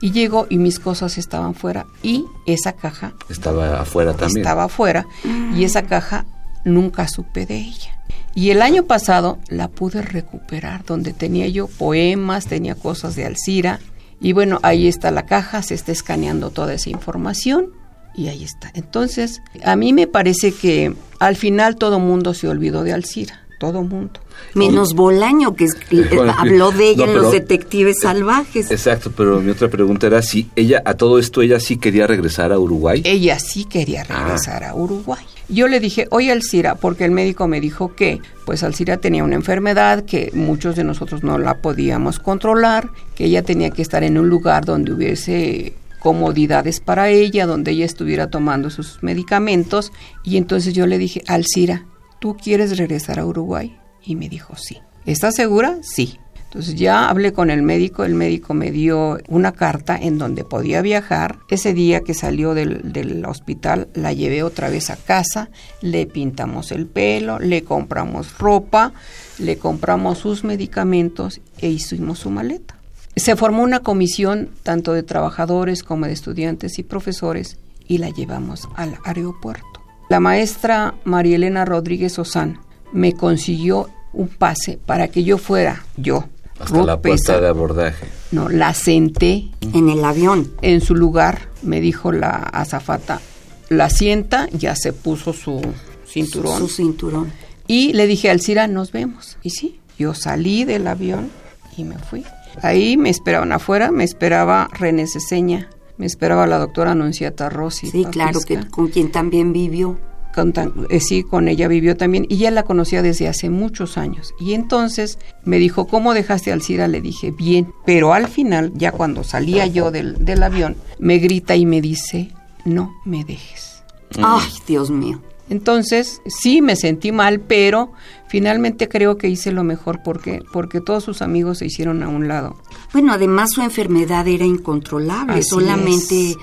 Y 0.00 0.10
llego 0.10 0.46
y 0.50 0.58
mis 0.58 0.80
cosas 0.80 1.16
estaban 1.18 1.54
fuera 1.54 1.86
y 2.02 2.24
esa 2.44 2.72
caja 2.72 3.14
Estaba 3.28 3.80
afuera 3.80 4.14
también. 4.14 4.38
estaba 4.38 4.64
afuera 4.64 5.06
y 5.54 5.62
esa 5.62 5.82
caja 5.82 6.24
nunca 6.64 7.08
supe 7.08 7.46
de 7.46 7.56
ella. 7.58 7.98
Y 8.34 8.50
el 8.50 8.62
año 8.62 8.84
pasado 8.84 9.38
la 9.48 9.68
pude 9.68 10.00
recuperar, 10.02 10.84
donde 10.84 11.12
tenía 11.12 11.46
yo 11.48 11.66
poemas, 11.66 12.46
tenía 12.46 12.74
cosas 12.74 13.14
de 13.14 13.26
Alcira. 13.26 13.78
Y 14.20 14.32
bueno, 14.32 14.58
ahí 14.62 14.86
está 14.88 15.10
la 15.10 15.26
caja, 15.26 15.62
se 15.62 15.74
está 15.74 15.92
escaneando 15.92 16.50
toda 16.50 16.72
esa 16.74 16.88
información 16.90 17.70
y 18.14 18.28
ahí 18.28 18.44
está. 18.44 18.70
Entonces, 18.74 19.42
a 19.64 19.76
mí 19.76 19.92
me 19.92 20.06
parece 20.06 20.52
que 20.52 20.94
al 21.18 21.36
final 21.36 21.76
todo 21.76 21.98
mundo 21.98 22.32
se 22.32 22.48
olvidó 22.48 22.84
de 22.84 22.92
Alcira, 22.92 23.40
todo 23.58 23.82
mundo. 23.82 24.20
Menos 24.54 24.94
Bolaño, 24.94 25.54
que 25.54 25.64
es- 25.64 25.76
Bueno, 26.14 26.34
habló 26.38 26.70
de 26.72 26.90
ella 26.90 27.06
no, 27.06 27.12
en 27.12 27.18
Los 27.18 27.32
Detectives 27.32 27.96
Salvajes. 28.00 28.70
Exacto, 28.70 29.12
pero 29.14 29.40
mi 29.40 29.50
otra 29.50 29.68
pregunta 29.68 30.06
era 30.06 30.22
si 30.22 30.48
ella, 30.56 30.82
a 30.84 30.94
todo 30.94 31.18
esto, 31.18 31.42
ella 31.42 31.60
sí 31.60 31.76
quería 31.76 32.06
regresar 32.06 32.52
a 32.52 32.58
Uruguay. 32.58 33.02
Ella 33.04 33.38
sí 33.38 33.64
quería 33.64 34.04
regresar 34.04 34.64
a 34.64 34.74
Uruguay. 34.74 35.24
Yo 35.48 35.68
le 35.68 35.80
dije, 35.80 36.06
oye 36.10 36.32
Alcira, 36.32 36.74
porque 36.76 37.04
el 37.04 37.10
médico 37.10 37.48
me 37.48 37.60
dijo 37.60 37.94
que 37.94 38.20
pues 38.46 38.62
Alcira 38.62 38.96
tenía 38.96 39.24
una 39.24 39.34
enfermedad 39.34 40.04
que 40.04 40.30
muchos 40.34 40.76
de 40.76 40.84
nosotros 40.84 41.22
no 41.22 41.38
la 41.38 41.54
podíamos 41.58 42.18
controlar, 42.18 42.90
que 43.14 43.26
ella 43.26 43.42
tenía 43.42 43.70
que 43.70 43.82
estar 43.82 44.02
en 44.04 44.18
un 44.18 44.28
lugar 44.28 44.64
donde 44.64 44.92
hubiese 44.92 45.74
comodidades 46.02 46.80
para 46.80 47.10
ella, 47.10 47.46
donde 47.46 47.70
ella 47.70 47.84
estuviera 47.84 48.28
tomando 48.28 48.70
sus 48.70 49.02
medicamentos. 49.02 49.92
Y 50.24 50.36
entonces 50.36 50.74
yo 50.74 50.86
le 50.86 50.98
dije, 50.98 51.22
Alcira, 51.28 51.86
¿tú 52.18 52.36
quieres 52.36 52.76
regresar 52.76 53.20
a 53.20 53.26
Uruguay? 53.26 53.78
Y 54.04 54.16
me 54.16 54.28
dijo, 54.28 54.56
sí. 54.56 54.78
¿Estás 55.06 55.36
segura? 55.36 55.78
Sí. 55.82 56.18
Entonces 56.52 56.74
ya 56.74 57.08
hablé 57.08 57.32
con 57.32 57.48
el 57.48 57.62
médico, 57.62 58.04
el 58.04 58.14
médico 58.14 58.52
me 58.52 58.70
dio 58.70 59.18
una 59.28 59.52
carta 59.52 59.96
en 59.96 60.18
donde 60.18 60.44
podía 60.44 60.82
viajar. 60.82 61.38
Ese 61.48 61.72
día 61.72 62.02
que 62.02 62.12
salió 62.12 62.52
del, 62.52 62.92
del 62.92 63.24
hospital 63.24 63.88
la 63.94 64.12
llevé 64.12 64.42
otra 64.42 64.68
vez 64.68 64.90
a 64.90 64.96
casa, 64.96 65.48
le 65.80 66.04
pintamos 66.04 66.70
el 66.70 66.84
pelo, 66.84 67.38
le 67.38 67.64
compramos 67.64 68.36
ropa, 68.36 68.92
le 69.38 69.56
compramos 69.56 70.18
sus 70.18 70.44
medicamentos 70.44 71.40
e 71.56 71.70
hicimos 71.70 72.18
su 72.18 72.28
maleta. 72.28 72.76
Se 73.16 73.34
formó 73.34 73.62
una 73.62 73.80
comisión 73.80 74.50
tanto 74.62 74.92
de 74.92 75.02
trabajadores 75.02 75.82
como 75.82 76.04
de 76.04 76.12
estudiantes 76.12 76.78
y 76.78 76.82
profesores 76.82 77.56
y 77.88 77.96
la 77.96 78.10
llevamos 78.10 78.68
al 78.76 78.98
aeropuerto. 79.04 79.64
La 80.10 80.20
maestra 80.20 80.96
María 81.04 81.36
Elena 81.36 81.64
Rodríguez 81.64 82.18
Osán 82.18 82.58
me 82.92 83.14
consiguió 83.14 83.88
un 84.12 84.28
pase 84.28 84.78
para 84.84 85.08
que 85.08 85.24
yo 85.24 85.38
fuera, 85.38 85.86
yo, 85.96 86.26
Hasta 86.62 86.82
la 86.84 87.00
puerta 87.00 87.40
de 87.40 87.48
abordaje. 87.48 88.06
No, 88.30 88.48
la 88.48 88.72
senté 88.74 89.50
En 89.74 89.88
el 89.88 90.04
avión. 90.04 90.50
en 90.62 90.80
su 90.80 90.94
lugar, 90.94 91.48
me 91.62 91.80
dijo 91.80 92.12
la 92.12 92.30
azafata, 92.30 93.20
la 93.68 93.90
sienta, 93.90 94.48
ya 94.52 94.74
se 94.76 94.92
puso 94.92 95.32
su 95.32 95.60
cinturón. 96.06 96.58
Su 96.58 96.68
cinturón. 96.68 97.32
Y 97.66 97.92
le 97.92 98.06
dije, 98.06 98.30
Alcira, 98.30 98.66
nos 98.66 98.92
vemos. 98.92 99.38
Y 99.42 99.50
sí, 99.50 99.80
yo 99.98 100.14
salí 100.14 100.64
del 100.64 100.86
avión 100.86 101.30
y 101.76 101.84
me 101.84 101.98
fui. 101.98 102.24
Ahí 102.60 102.96
me 102.96 103.08
esperaban 103.10 103.52
afuera, 103.52 103.90
me 103.90 104.04
esperaba 104.04 104.68
René 104.72 105.06
Ceseña, 105.06 105.70
me 105.96 106.06
esperaba 106.06 106.46
la 106.46 106.58
doctora 106.58 106.92
Anunciata 106.92 107.48
Rossi. 107.48 107.90
Sí, 107.90 108.04
claro, 108.04 108.40
que 108.40 108.68
con 108.68 108.88
quien 108.88 109.10
también 109.10 109.52
vivió. 109.52 109.98
Con 110.34 110.52
eh, 110.90 111.00
sí, 111.00 111.22
con 111.22 111.48
ella 111.48 111.68
vivió 111.68 111.96
también 111.96 112.26
y 112.28 112.38
ya 112.38 112.50
la 112.50 112.62
conocía 112.62 113.02
desde 113.02 113.28
hace 113.28 113.50
muchos 113.50 113.98
años. 113.98 114.34
Y 114.40 114.54
entonces 114.54 115.18
me 115.44 115.58
dijo, 115.58 115.86
¿cómo 115.86 116.14
dejaste 116.14 116.50
a 116.50 116.54
Alcira? 116.54 116.88
Le 116.88 117.00
dije, 117.00 117.30
bien. 117.30 117.72
Pero 117.84 118.14
al 118.14 118.28
final, 118.28 118.72
ya 118.74 118.92
cuando 118.92 119.24
salía 119.24 119.66
yo 119.66 119.90
del, 119.90 120.24
del 120.24 120.42
avión, 120.42 120.76
me 120.98 121.18
grita 121.18 121.54
y 121.56 121.66
me 121.66 121.80
dice, 121.80 122.30
no 122.64 122.92
me 123.04 123.24
dejes. 123.24 123.82
Ay, 124.22 124.50
Dios 124.66 124.90
mío. 124.90 125.20
Entonces, 125.52 126.22
sí 126.26 126.62
me 126.62 126.76
sentí 126.76 127.12
mal, 127.12 127.40
pero 127.40 127.92
finalmente 128.26 128.88
creo 128.88 129.18
que 129.18 129.28
hice 129.28 129.52
lo 129.52 129.64
mejor 129.64 130.00
porque 130.02 130.40
porque 130.50 130.80
todos 130.80 131.04
sus 131.04 131.20
amigos 131.20 131.58
se 131.58 131.66
hicieron 131.66 132.02
a 132.02 132.08
un 132.08 132.26
lado. 132.26 132.56
Bueno, 132.94 133.12
además 133.12 133.50
su 133.52 133.60
enfermedad 133.60 134.26
era 134.26 134.46
incontrolable. 134.46 135.34
Así 135.40 135.50
Solamente 135.50 136.36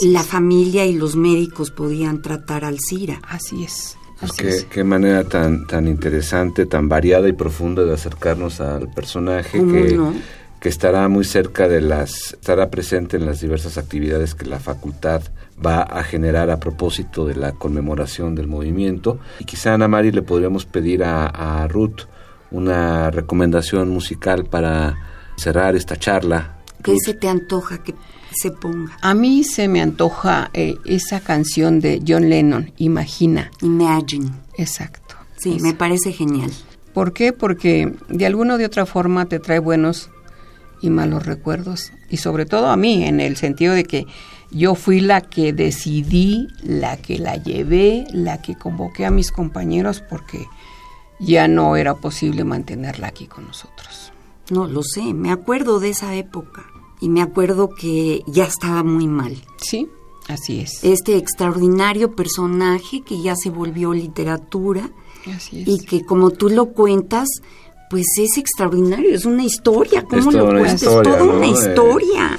la 0.00 0.20
es. 0.22 0.26
familia 0.26 0.86
y 0.86 0.94
los 0.94 1.16
médicos 1.16 1.70
podían 1.70 2.22
tratar 2.22 2.64
al 2.64 2.78
Cira. 2.80 3.20
Así 3.28 3.62
es. 3.62 3.98
Pues 4.18 4.32
qué, 4.32 4.48
es. 4.48 4.64
qué 4.64 4.82
manera 4.84 5.24
tan, 5.24 5.66
tan 5.66 5.86
interesante, 5.86 6.64
tan 6.64 6.88
variada 6.88 7.28
y 7.28 7.32
profunda 7.34 7.84
de 7.84 7.92
acercarnos 7.92 8.62
al 8.62 8.90
personaje 8.90 9.58
¿Cómo 9.58 9.72
que, 9.74 9.92
no? 9.92 10.14
Que 10.60 10.68
estará 10.68 11.08
muy 11.08 11.24
cerca 11.24 11.68
de 11.68 11.80
las, 11.80 12.32
estará 12.34 12.70
presente 12.70 13.16
en 13.16 13.26
las 13.26 13.40
diversas 13.40 13.78
actividades 13.78 14.34
que 14.34 14.46
la 14.46 14.58
facultad 14.58 15.22
va 15.64 15.82
a 15.82 16.02
generar 16.02 16.50
a 16.50 16.60
propósito 16.60 17.26
de 17.26 17.34
la 17.34 17.52
conmemoración 17.52 18.34
del 18.34 18.46
movimiento. 18.46 19.18
Y 19.38 19.44
quizá 19.44 19.74
Ana 19.74 19.88
Mari 19.88 20.12
le 20.12 20.22
podríamos 20.22 20.64
pedir 20.66 21.04
a, 21.04 21.26
a 21.26 21.68
Ruth 21.68 22.02
una 22.50 23.10
recomendación 23.10 23.90
musical 23.90 24.44
para 24.44 24.96
cerrar 25.36 25.76
esta 25.76 25.96
charla. 25.96 26.56
¿Qué 26.82 26.92
Ruth. 26.92 27.00
se 27.04 27.14
te 27.14 27.28
antoja 27.28 27.82
que 27.82 27.94
se 28.32 28.50
ponga? 28.50 28.96
A 29.00 29.14
mí 29.14 29.44
se 29.44 29.68
me 29.68 29.80
antoja 29.80 30.50
eh, 30.52 30.76
esa 30.84 31.20
canción 31.20 31.80
de 31.80 32.02
John 32.06 32.28
Lennon, 32.28 32.72
Imagina. 32.78 33.50
Imagine. 33.62 34.30
Exacto. 34.56 35.16
Sí, 35.36 35.58
me 35.60 35.74
parece 35.74 36.12
genial. 36.12 36.50
¿Por 36.94 37.12
qué? 37.12 37.32
Porque 37.34 37.92
de 38.08 38.26
alguna 38.26 38.54
o 38.54 38.58
de 38.58 38.64
otra 38.64 38.86
forma 38.86 39.26
te 39.26 39.38
trae 39.38 39.58
buenos 39.58 40.10
y 40.80 40.90
malos 40.90 41.26
recuerdos. 41.26 41.92
Y 42.10 42.18
sobre 42.18 42.46
todo 42.46 42.68
a 42.68 42.76
mí, 42.76 43.04
en 43.04 43.20
el 43.20 43.36
sentido 43.36 43.74
de 43.74 43.84
que 43.84 44.06
yo 44.50 44.74
fui 44.74 45.00
la 45.00 45.20
que 45.22 45.52
decidí, 45.52 46.48
la 46.62 46.96
que 46.96 47.18
la 47.18 47.36
llevé, 47.36 48.06
la 48.12 48.40
que 48.42 48.56
convoqué 48.56 49.04
a 49.04 49.10
mis 49.10 49.32
compañeros 49.32 50.02
porque 50.08 50.46
ya 51.18 51.48
no 51.48 51.76
era 51.76 51.94
posible 51.94 52.44
mantenerla 52.44 53.08
aquí 53.08 53.26
con 53.26 53.46
nosotros. 53.46 54.12
No, 54.50 54.66
lo 54.66 54.82
sé, 54.82 55.14
me 55.14 55.32
acuerdo 55.32 55.80
de 55.80 55.90
esa 55.90 56.14
época. 56.14 56.64
Y 57.00 57.08
me 57.08 57.20
acuerdo 57.20 57.68
que 57.68 58.22
ya 58.26 58.44
estaba 58.44 58.82
muy 58.82 59.06
mal. 59.06 59.36
Sí, 59.58 59.88
así 60.28 60.60
es. 60.60 60.82
Este 60.84 61.16
extraordinario 61.16 62.14
personaje 62.14 63.02
que 63.02 63.20
ya 63.20 63.34
se 63.36 63.50
volvió 63.50 63.92
literatura 63.92 64.90
Así 65.34 65.62
es. 65.62 65.68
y 65.68 65.78
que 65.84 66.04
como 66.06 66.30
tú 66.30 66.48
lo 66.48 66.66
cuentas, 66.72 67.28
pues 67.90 68.06
es 68.18 68.36
extraordinario, 68.38 69.14
es 69.14 69.24
una 69.24 69.44
historia. 69.44 70.02
¿Cómo 70.02 70.30
lo 70.30 70.46
cuentas? 70.50 70.74
historia, 70.82 71.12
es 71.12 71.18
toda 71.18 71.24
¿no? 71.32 71.36
una 71.38 71.46
Eh, 71.46 71.50
historia. 71.50 72.38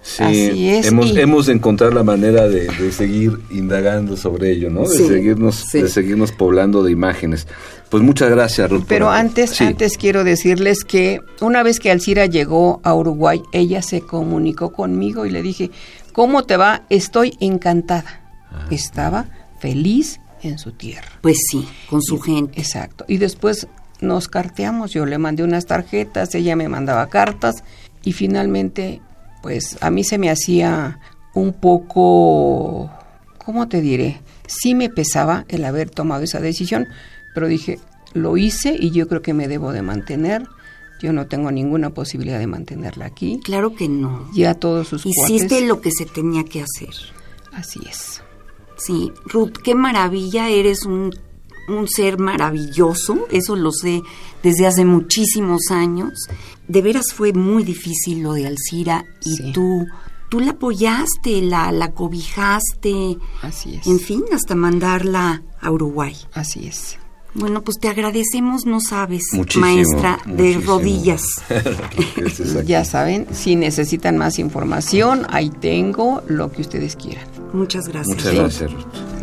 Sí, 0.00 0.22
Así 0.22 0.68
es, 0.70 0.86
Hemos, 0.86 1.06
y- 1.10 1.20
hemos 1.20 1.46
de 1.46 1.52
encontrar 1.52 1.92
la 1.92 2.02
manera 2.02 2.48
de, 2.48 2.68
de 2.68 2.92
seguir 2.92 3.40
indagando 3.50 4.16
sobre 4.16 4.52
ello, 4.52 4.70
¿no? 4.70 4.82
De 4.88 4.96
Sí, 4.96 5.06
seguirnos, 5.06 5.56
sí. 5.56 5.82
de 5.82 5.88
seguirnos 5.88 6.32
poblando 6.32 6.82
de 6.82 6.92
imágenes. 6.92 7.46
Pues 7.90 8.02
muchas 8.02 8.30
gracias, 8.30 8.70
Ruth. 8.70 8.84
Pero 8.88 9.06
por- 9.06 9.14
antes, 9.16 9.50
Sí. 9.50 9.64
antes 9.64 9.98
quiero 9.98 10.24
decirles 10.24 10.84
que 10.84 11.20
una 11.42 11.62
vez 11.62 11.78
que 11.78 11.90
Alcira 11.90 12.24
llegó 12.26 12.80
a 12.84 12.94
Uruguay, 12.94 13.42
ella 13.52 13.82
se 13.82 14.00
comunicó 14.00 14.72
conmigo 14.72 15.26
y 15.26 15.30
le 15.30 15.42
dije, 15.42 15.70
¿cómo 16.12 16.44
te 16.44 16.56
va? 16.56 16.84
Estoy 16.88 17.36
encantada. 17.40 18.22
Estaba 18.70 19.26
feliz 19.60 20.20
en 20.42 20.58
su 20.58 20.72
tierra. 20.72 21.08
Pues 21.20 21.36
sí, 21.50 21.68
con 21.90 22.00
su 22.02 22.18
gente. 22.18 22.58
Exacto. 22.58 23.04
Y 23.08 23.18
después 23.18 23.66
nos 24.00 24.28
carteamos, 24.28 24.92
yo 24.92 25.06
le 25.06 25.18
mandé 25.18 25.42
unas 25.42 25.66
tarjetas, 25.66 26.34
ella 26.34 26.56
me 26.56 26.68
mandaba 26.68 27.08
cartas 27.08 27.64
y 28.04 28.12
finalmente, 28.12 29.00
pues 29.42 29.76
a 29.80 29.90
mí 29.90 30.04
se 30.04 30.18
me 30.18 30.30
hacía 30.30 31.00
un 31.34 31.52
poco, 31.52 32.90
¿cómo 33.44 33.68
te 33.68 33.80
diré? 33.80 34.20
Sí 34.46 34.74
me 34.74 34.88
pesaba 34.88 35.44
el 35.48 35.64
haber 35.64 35.90
tomado 35.90 36.22
esa 36.22 36.40
decisión, 36.40 36.86
pero 37.34 37.48
dije, 37.48 37.78
lo 38.14 38.36
hice 38.36 38.76
y 38.78 38.90
yo 38.90 39.08
creo 39.08 39.22
que 39.22 39.34
me 39.34 39.48
debo 39.48 39.72
de 39.72 39.82
mantener 39.82 40.46
Yo 41.00 41.12
no 41.12 41.26
tengo 41.26 41.52
ninguna 41.52 41.90
posibilidad 41.90 42.40
de 42.40 42.48
mantenerla 42.48 43.06
aquí. 43.06 43.38
Claro 43.44 43.76
que 43.76 43.88
no. 43.88 44.28
Ya 44.34 44.54
todos 44.54 44.88
sus 44.88 45.06
Hiciste 45.06 45.60
lo 45.60 45.80
que 45.80 45.90
se 45.92 46.06
tenía 46.06 46.42
que 46.42 46.62
hacer. 46.62 46.92
Así 47.52 47.78
es. 47.88 48.20
Sí, 48.76 49.12
Ruth, 49.26 49.58
qué 49.62 49.76
maravilla, 49.76 50.48
eres 50.48 50.84
un, 50.86 51.14
un 51.68 51.88
ser 51.88 52.18
maravilloso, 52.18 53.26
eso 53.30 53.56
lo 53.56 53.70
sé 53.72 54.02
desde 54.42 54.66
hace 54.66 54.84
muchísimos 54.84 55.62
años. 55.70 56.12
De 56.66 56.82
veras 56.82 57.12
fue 57.14 57.32
muy 57.32 57.64
difícil 57.64 58.22
lo 58.22 58.32
de 58.32 58.46
Alcira 58.46 59.04
y 59.24 59.36
Sí. 59.36 59.52
tú, 59.52 59.84
tú 60.30 60.40
la 60.40 60.52
apoyaste, 60.52 61.42
la, 61.42 61.72
la 61.72 61.92
cobijaste, 61.92 63.16
Así 63.42 63.76
es. 63.76 63.86
en 63.86 63.98
fin, 64.00 64.24
hasta 64.32 64.54
mandarla 64.54 65.42
a 65.60 65.70
Uruguay. 65.70 66.16
Así 66.34 66.66
es. 66.66 66.98
Bueno, 67.34 67.62
pues 67.62 67.78
te 67.78 67.88
agradecemos, 67.88 68.64
no 68.66 68.80
sabes, 68.80 69.22
Muchísimo, 69.32 69.66
maestra 69.66 70.18
de 70.26 70.58
rodillas. 70.64 71.22
Ya 72.66 72.84
saben, 72.84 73.26
si 73.32 73.54
necesitan 73.56 74.16
más 74.16 74.38
información, 74.38 75.26
ahí 75.30 75.50
tengo 75.50 76.22
lo 76.26 76.50
que 76.50 76.62
ustedes 76.62 76.96
quieran. 76.96 77.26
Muchas 77.52 77.86
gracias. 77.88 78.16
Muchas 78.16 78.34
gracias, 78.34 78.72
Ruth. 78.72 79.17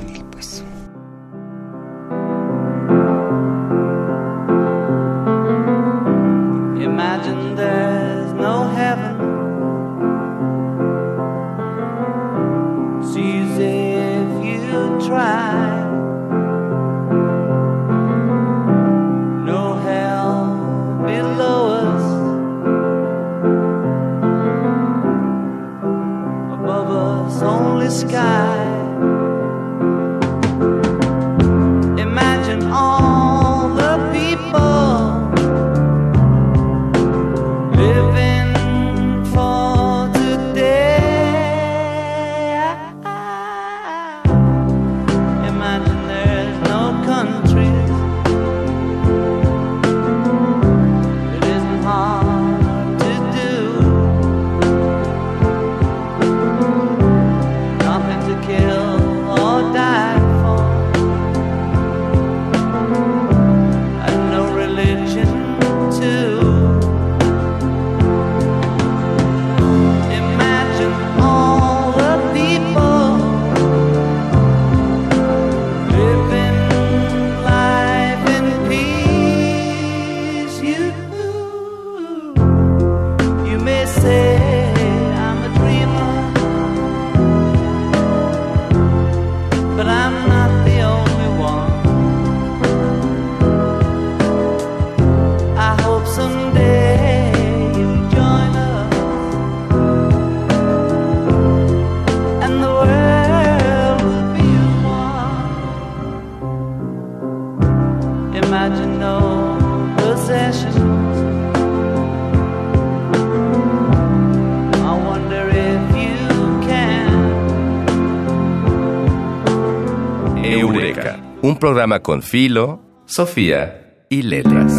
Eureka, 120.51 121.19
un 121.41 121.57
programa 121.57 122.01
con 122.01 122.21
filo, 122.21 122.79
Sofía 123.07 124.05
y 124.09 124.21
letras. 124.21 124.71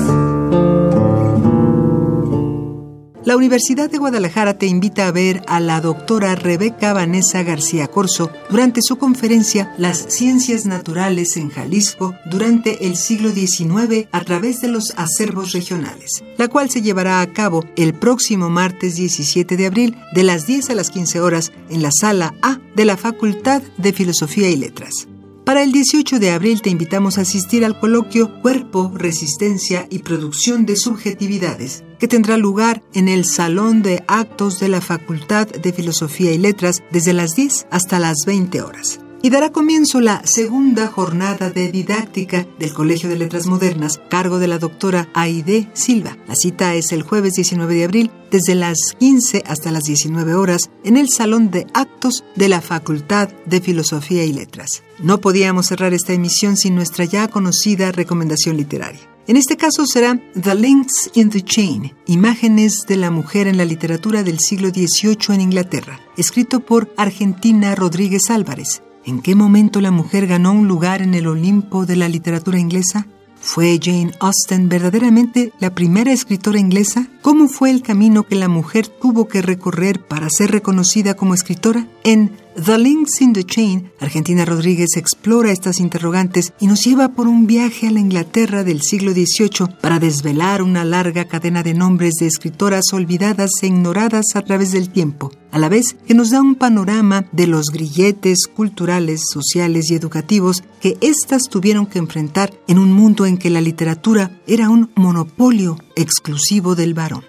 La 3.24 3.36
Universidad 3.36 3.90
de 3.90 3.98
Guadalajara 3.98 4.56
te 4.56 4.66
invita 4.66 5.08
a 5.08 5.10
ver 5.10 5.42
a 5.48 5.58
la 5.58 5.80
doctora 5.80 6.36
Rebeca 6.36 6.92
Vanessa 6.92 7.42
García 7.42 7.88
Corso 7.88 8.30
durante 8.48 8.80
su 8.80 8.96
conferencia 8.96 9.74
Las 9.76 10.06
Ciencias 10.08 10.66
Naturales 10.66 11.36
en 11.36 11.50
Jalisco 11.50 12.14
durante 12.26 12.86
el 12.86 12.94
siglo 12.94 13.30
XIX 13.30 14.06
a 14.12 14.20
través 14.20 14.60
de 14.60 14.68
los 14.68 14.92
acervos 14.96 15.50
regionales, 15.50 16.22
la 16.38 16.46
cual 16.46 16.70
se 16.70 16.82
llevará 16.82 17.20
a 17.20 17.32
cabo 17.32 17.64
el 17.74 17.92
próximo 17.92 18.50
martes 18.50 18.94
17 18.94 19.56
de 19.56 19.66
abril 19.66 19.96
de 20.12 20.22
las 20.22 20.46
10 20.46 20.70
a 20.70 20.74
las 20.76 20.90
15 20.90 21.20
horas 21.20 21.52
en 21.68 21.82
la 21.82 21.90
sala 21.90 22.34
A 22.42 22.60
de 22.76 22.84
la 22.84 22.96
Facultad 22.96 23.62
de 23.78 23.92
Filosofía 23.92 24.48
y 24.48 24.54
Letras. 24.54 25.08
Para 25.46 25.62
el 25.62 25.70
18 25.70 26.18
de 26.18 26.32
abril 26.32 26.60
te 26.60 26.70
invitamos 26.70 27.18
a 27.18 27.20
asistir 27.20 27.64
al 27.64 27.78
coloquio 27.78 28.42
Cuerpo, 28.42 28.90
Resistencia 28.92 29.86
y 29.88 30.00
Producción 30.00 30.66
de 30.66 30.74
Subjetividades, 30.74 31.84
que 32.00 32.08
tendrá 32.08 32.36
lugar 32.36 32.82
en 32.94 33.06
el 33.06 33.24
Salón 33.24 33.80
de 33.80 34.02
Actos 34.08 34.58
de 34.58 34.68
la 34.68 34.80
Facultad 34.80 35.46
de 35.46 35.72
Filosofía 35.72 36.32
y 36.32 36.38
Letras 36.38 36.82
desde 36.90 37.12
las 37.12 37.36
10 37.36 37.68
hasta 37.70 38.00
las 38.00 38.24
20 38.26 38.60
horas. 38.60 38.98
Y 39.22 39.30
dará 39.30 39.50
comienzo 39.50 40.00
la 40.00 40.22
segunda 40.24 40.86
jornada 40.86 41.50
de 41.50 41.72
didáctica 41.72 42.46
del 42.58 42.72
Colegio 42.72 43.08
de 43.08 43.16
Letras 43.16 43.46
Modernas, 43.46 44.00
cargo 44.08 44.38
de 44.38 44.46
la 44.46 44.58
doctora 44.58 45.08
Aide 45.14 45.68
Silva. 45.72 46.16
La 46.28 46.34
cita 46.34 46.74
es 46.74 46.92
el 46.92 47.02
jueves 47.02 47.32
19 47.34 47.74
de 47.74 47.84
abril, 47.84 48.10
desde 48.30 48.54
las 48.54 48.78
15 48.98 49.42
hasta 49.46 49.72
las 49.72 49.84
19 49.84 50.34
horas, 50.34 50.70
en 50.84 50.96
el 50.96 51.08
Salón 51.08 51.50
de 51.50 51.66
Actos 51.74 52.24
de 52.36 52.48
la 52.48 52.60
Facultad 52.60 53.30
de 53.46 53.60
Filosofía 53.60 54.24
y 54.24 54.32
Letras. 54.32 54.82
No 55.00 55.20
podíamos 55.20 55.66
cerrar 55.66 55.94
esta 55.94 56.12
emisión 56.12 56.56
sin 56.56 56.74
nuestra 56.74 57.04
ya 57.04 57.28
conocida 57.28 57.92
recomendación 57.92 58.56
literaria. 58.56 59.00
En 59.28 59.36
este 59.36 59.56
caso 59.56 59.86
será 59.86 60.20
The 60.40 60.54
Links 60.54 61.10
in 61.14 61.30
the 61.30 61.42
Chain, 61.42 61.92
Imágenes 62.06 62.84
de 62.86 62.96
la 62.96 63.10
mujer 63.10 63.48
en 63.48 63.56
la 63.56 63.64
literatura 63.64 64.22
del 64.22 64.38
siglo 64.38 64.68
XVIII 64.68 65.34
en 65.34 65.40
Inglaterra, 65.40 66.00
escrito 66.16 66.60
por 66.60 66.94
Argentina 66.96 67.74
Rodríguez 67.74 68.30
Álvarez. 68.30 68.82
¿En 69.06 69.20
qué 69.22 69.36
momento 69.36 69.80
la 69.80 69.92
mujer 69.92 70.26
ganó 70.26 70.50
un 70.50 70.66
lugar 70.66 71.00
en 71.00 71.14
el 71.14 71.28
Olimpo 71.28 71.86
de 71.86 71.94
la 71.94 72.08
literatura 72.08 72.58
inglesa? 72.58 73.06
¿Fue 73.40 73.78
Jane 73.80 74.10
Austen 74.18 74.68
verdaderamente 74.68 75.52
la 75.60 75.72
primera 75.76 76.10
escritora 76.12 76.58
inglesa? 76.58 77.06
¿Cómo 77.22 77.46
fue 77.46 77.70
el 77.70 77.82
camino 77.82 78.24
que 78.24 78.34
la 78.34 78.48
mujer 78.48 78.88
tuvo 78.88 79.28
que 79.28 79.42
recorrer 79.42 80.04
para 80.04 80.28
ser 80.28 80.50
reconocida 80.50 81.14
como 81.14 81.34
escritora? 81.34 81.86
En 82.02 82.32
The 82.56 82.78
Links 82.78 83.20
in 83.20 83.34
the 83.34 83.44
Chain, 83.44 83.92
Argentina 84.00 84.46
Rodríguez 84.46 84.96
explora 84.96 85.52
estas 85.52 85.78
interrogantes 85.78 86.54
y 86.58 86.66
nos 86.68 86.82
lleva 86.82 87.10
por 87.10 87.28
un 87.28 87.46
viaje 87.46 87.86
a 87.86 87.90
la 87.90 88.00
Inglaterra 88.00 88.64
del 88.64 88.80
siglo 88.80 89.12
XVIII 89.12 89.76
para 89.82 89.98
desvelar 89.98 90.62
una 90.62 90.82
larga 90.82 91.26
cadena 91.26 91.62
de 91.62 91.74
nombres 91.74 92.14
de 92.14 92.26
escritoras 92.26 92.94
olvidadas 92.94 93.50
e 93.60 93.66
ignoradas 93.66 94.36
a 94.36 94.40
través 94.40 94.72
del 94.72 94.88
tiempo, 94.88 95.32
a 95.52 95.58
la 95.58 95.68
vez 95.68 95.98
que 96.06 96.14
nos 96.14 96.30
da 96.30 96.40
un 96.40 96.54
panorama 96.54 97.26
de 97.30 97.46
los 97.46 97.66
grilletes 97.66 98.46
culturales, 98.46 99.20
sociales 99.30 99.90
y 99.90 99.94
educativos 99.94 100.64
que 100.80 100.96
éstas 101.02 101.50
tuvieron 101.50 101.84
que 101.84 101.98
enfrentar 101.98 102.54
en 102.68 102.78
un 102.78 102.90
mundo 102.90 103.26
en 103.26 103.36
que 103.36 103.50
la 103.50 103.60
literatura 103.60 104.40
era 104.46 104.70
un 104.70 104.90
monopolio 104.94 105.76
exclusivo 105.94 106.74
del 106.74 106.94
varón. 106.94 107.22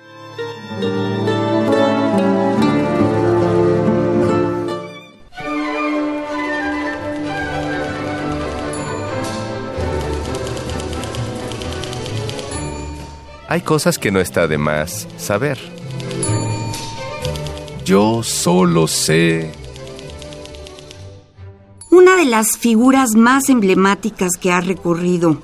Hay 13.50 13.62
cosas 13.62 13.98
que 13.98 14.12
no 14.12 14.20
está 14.20 14.48
de 14.48 14.58
más 14.58 15.08
saber. 15.18 15.58
Yo 17.86 18.22
solo 18.24 18.88
sé. 18.88 19.52
Una 21.90 22.18
de 22.18 22.26
las 22.26 22.58
figuras 22.58 23.16
más 23.16 23.48
emblemáticas 23.50 24.34
que 24.40 24.52
ha 24.52 24.60
recorrido 24.60 25.38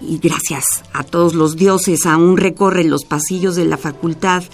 y 0.00 0.18
gracias 0.18 0.64
a 0.92 1.02
todos 1.04 1.34
los 1.34 1.56
dioses 1.56 2.04
aún 2.04 2.36
recorre 2.36 2.84
los 2.84 3.04
pasillos 3.04 3.56
de 3.56 3.64
la 3.64 3.78
Facultad 3.78 4.44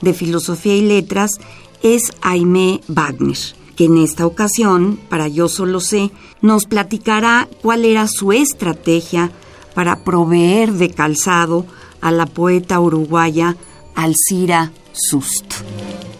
de 0.00 0.12
Filosofía 0.12 0.76
y 0.76 0.82
Letras, 0.82 1.38
es 1.82 2.12
Aimé 2.20 2.80
Wagner, 2.88 3.38
que 3.76 3.84
en 3.84 3.98
esta 3.98 4.26
ocasión, 4.26 4.98
para 5.08 5.28
Yo 5.28 5.48
Solo 5.48 5.80
Sé, 5.80 6.10
nos 6.40 6.66
platicará 6.66 7.48
cuál 7.62 7.84
era 7.84 8.06
su 8.08 8.32
estrategia 8.32 9.30
para 9.74 10.02
proveer 10.02 10.72
de 10.72 10.90
calzado 10.90 11.66
a 12.00 12.10
la 12.10 12.26
poeta 12.26 12.80
uruguaya 12.80 13.56
Alcira 13.94 14.72
Sust. 14.92 15.54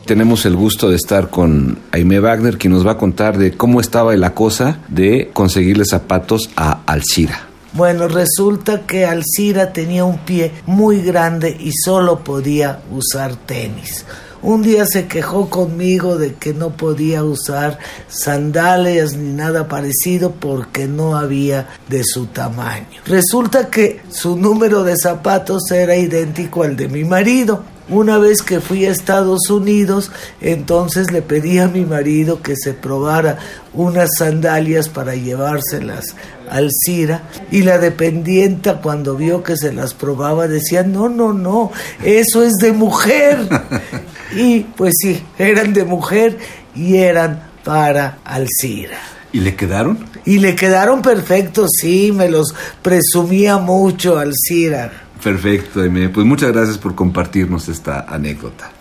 Tenemos 0.04 0.46
el 0.46 0.56
gusto 0.56 0.88
de 0.88 0.96
estar 0.96 1.28
con 1.28 1.78
Aime 1.92 2.18
Wagner, 2.18 2.56
quien 2.56 2.72
nos 2.72 2.86
va 2.86 2.92
a 2.92 2.98
contar 2.98 3.36
de 3.36 3.52
cómo 3.52 3.80
estaba 3.80 4.16
la 4.16 4.34
cosa 4.34 4.78
de 4.88 5.30
conseguirle 5.34 5.84
zapatos 5.84 6.48
a 6.56 6.80
Alcira. 6.86 7.48
Bueno, 7.74 8.08
resulta 8.08 8.86
que 8.86 9.04
Alcira 9.04 9.72
tenía 9.72 10.04
un 10.04 10.18
pie 10.18 10.52
muy 10.66 11.02
grande 11.02 11.54
y 11.60 11.72
solo 11.72 12.20
podía 12.20 12.80
usar 12.90 13.36
tenis. 13.36 14.06
Un 14.42 14.62
día 14.62 14.86
se 14.86 15.08
quejó 15.08 15.50
conmigo 15.50 16.16
de 16.16 16.34
que 16.34 16.54
no 16.54 16.70
podía 16.70 17.24
usar 17.24 17.78
sandalias 18.08 19.16
ni 19.16 19.32
nada 19.32 19.66
parecido 19.66 20.30
porque 20.32 20.86
no 20.86 21.16
había 21.16 21.68
de 21.88 22.04
su 22.04 22.26
tamaño. 22.26 23.00
Resulta 23.04 23.68
que 23.68 24.00
su 24.10 24.36
número 24.36 24.84
de 24.84 24.96
zapatos 24.96 25.70
era 25.72 25.96
idéntico 25.96 26.62
al 26.62 26.76
de 26.76 26.88
mi 26.88 27.04
marido. 27.04 27.64
Una 27.88 28.18
vez 28.18 28.42
que 28.42 28.60
fui 28.60 28.84
a 28.84 28.90
Estados 28.90 29.48
Unidos, 29.48 30.12
entonces 30.42 31.10
le 31.10 31.22
pedí 31.22 31.58
a 31.58 31.68
mi 31.68 31.86
marido 31.86 32.42
que 32.42 32.54
se 32.54 32.74
probara 32.74 33.38
unas 33.72 34.10
sandalias 34.18 34.90
para 34.90 35.14
llevárselas 35.14 36.14
al 36.50 36.68
Cira 36.70 37.22
y 37.50 37.62
la 37.62 37.78
dependienta 37.78 38.82
cuando 38.82 39.16
vio 39.16 39.42
que 39.42 39.56
se 39.56 39.72
las 39.72 39.94
probaba 39.94 40.48
decía, 40.48 40.82
no, 40.82 41.08
no, 41.08 41.32
no, 41.32 41.72
eso 42.04 42.42
es 42.42 42.52
de 42.60 42.72
mujer. 42.72 43.48
y 44.34 44.60
pues 44.60 44.94
sí, 45.00 45.22
eran 45.38 45.72
de 45.72 45.84
mujer 45.84 46.38
y 46.74 46.96
eran 46.96 47.42
para 47.64 48.18
Alcira. 48.24 48.98
¿Y 49.32 49.40
le 49.40 49.54
quedaron? 49.56 49.98
Y 50.24 50.38
le 50.38 50.54
quedaron 50.54 51.02
perfectos, 51.02 51.70
sí, 51.80 52.12
me 52.12 52.30
los 52.30 52.54
presumía 52.82 53.58
mucho 53.58 54.18
Alcira. 54.18 54.90
Perfecto, 55.22 55.82
Aime. 55.82 56.08
Pues 56.08 56.26
muchas 56.26 56.52
gracias 56.52 56.78
por 56.78 56.94
compartirnos 56.94 57.68
esta 57.68 58.00
anécdota. 58.00 58.72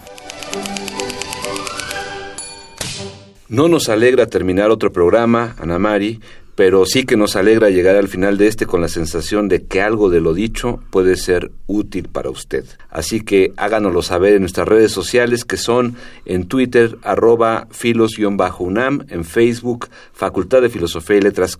No 3.49 3.67
nos 3.69 3.89
alegra 3.89 4.27
terminar 4.27 4.69
otro 4.71 4.91
programa, 4.91 5.55
Ana 5.59 5.79
Mari, 5.79 6.19
pero 6.57 6.87
sí 6.87 7.03
que 7.03 7.17
nos 7.17 7.35
alegra 7.35 7.69
llegar 7.69 7.97
al 7.97 8.07
final 8.07 8.39
de 8.39 8.47
este 8.47 8.65
con 8.65 8.81
la 8.81 8.87
sensación 8.87 9.47
de 9.47 9.65
que 9.65 9.79
algo 9.79 10.09
de 10.09 10.21
lo 10.21 10.33
dicho 10.33 10.79
puede 10.89 11.15
ser 11.15 11.51
útil 11.67 12.09
para 12.09 12.31
usted. 12.31 12.65
Así 12.89 13.21
que 13.21 13.53
háganoslo 13.57 14.01
saber 14.01 14.33
en 14.33 14.39
nuestras 14.41 14.67
redes 14.67 14.91
sociales 14.91 15.45
que 15.45 15.57
son 15.57 15.97
en 16.25 16.47
Twitter 16.47 16.97
arroba 17.03 17.67
filos-unam, 17.69 19.05
en 19.09 19.23
Facebook 19.23 19.89
Facultad 20.13 20.63
de 20.63 20.71
Filosofía 20.71 21.17
y 21.17 21.21
Letras, 21.21 21.59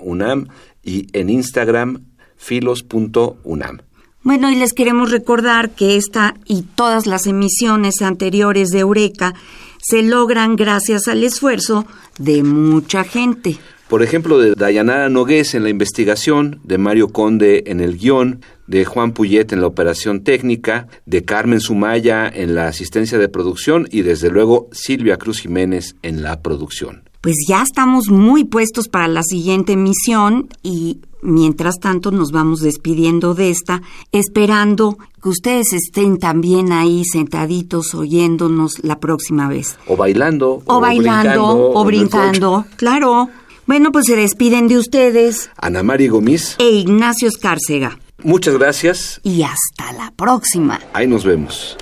UNAM 0.00 0.48
y 0.82 1.08
en 1.12 1.28
Instagram 1.28 2.06
filos.unam. 2.38 3.82
Bueno, 4.22 4.50
y 4.50 4.54
les 4.56 4.72
queremos 4.72 5.10
recordar 5.10 5.72
que 5.72 5.98
esta 5.98 6.36
y 6.46 6.62
todas 6.62 7.06
las 7.06 7.26
emisiones 7.26 8.00
anteriores 8.00 8.68
de 8.70 8.78
Eureka 8.78 9.34
se 9.78 10.02
logran 10.02 10.56
gracias 10.56 11.06
al 11.06 11.22
esfuerzo 11.22 11.84
de 12.18 12.42
mucha 12.42 13.04
gente. 13.04 13.58
Por 13.88 14.02
ejemplo, 14.02 14.38
de 14.38 14.54
Dayanara 14.54 15.08
Nogués 15.08 15.54
en 15.54 15.62
la 15.62 15.70
investigación, 15.70 16.60
de 16.62 16.76
Mario 16.76 17.08
Conde 17.08 17.64
en 17.66 17.80
el 17.80 17.96
guion, 17.96 18.42
de 18.66 18.84
Juan 18.84 19.12
Puyet 19.12 19.50
en 19.52 19.62
la 19.62 19.66
operación 19.66 20.24
técnica, 20.24 20.88
de 21.06 21.24
Carmen 21.24 21.60
Sumaya 21.60 22.28
en 22.28 22.54
la 22.54 22.68
asistencia 22.68 23.16
de 23.16 23.30
producción 23.30 23.88
y 23.90 24.02
desde 24.02 24.30
luego 24.30 24.68
Silvia 24.72 25.16
Cruz 25.16 25.40
Jiménez 25.40 25.96
en 26.02 26.22
la 26.22 26.42
producción. 26.42 27.08
Pues 27.22 27.36
ya 27.48 27.62
estamos 27.62 28.10
muy 28.10 28.44
puestos 28.44 28.88
para 28.88 29.08
la 29.08 29.22
siguiente 29.22 29.72
emisión 29.72 30.48
y 30.62 31.00
mientras 31.22 31.76
tanto 31.80 32.10
nos 32.10 32.30
vamos 32.30 32.60
despidiendo 32.60 33.34
de 33.34 33.48
esta, 33.48 33.80
esperando 34.12 34.98
que 35.22 35.30
ustedes 35.30 35.72
estén 35.72 36.18
también 36.18 36.72
ahí 36.72 37.04
sentaditos 37.10 37.94
oyéndonos 37.94 38.84
la 38.84 39.00
próxima 39.00 39.48
vez. 39.48 39.78
O 39.86 39.96
bailando. 39.96 40.62
O, 40.66 40.78
bailando, 40.78 41.72
o 41.72 41.84
brincando, 41.84 42.66
claro. 42.76 43.30
Bueno, 43.68 43.92
pues 43.92 44.06
se 44.06 44.16
despiden 44.16 44.66
de 44.66 44.78
ustedes. 44.78 45.50
Ana 45.58 45.82
Mari 45.82 46.08
Gomis. 46.08 46.56
E 46.58 46.70
Ignacio 46.70 47.28
Escárcega. 47.28 47.98
Muchas 48.22 48.56
gracias. 48.56 49.20
Y 49.22 49.42
hasta 49.42 49.92
la 49.92 50.10
próxima. 50.10 50.80
Ahí 50.94 51.06
nos 51.06 51.22
vemos. 51.22 51.76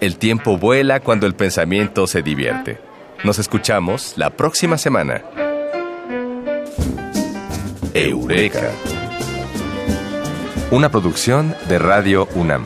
El 0.00 0.16
tiempo 0.16 0.58
vuela 0.58 1.00
cuando 1.00 1.26
el 1.26 1.34
pensamiento 1.34 2.06
se 2.06 2.22
divierte. 2.22 2.78
Nos 3.24 3.40
escuchamos 3.40 4.14
la 4.16 4.30
próxima 4.30 4.78
semana. 4.78 5.24
Eureka. 7.94 8.70
Una 10.70 10.88
producción 10.88 11.52
de 11.68 11.80
Radio 11.80 12.28
UNAM. 12.36 12.62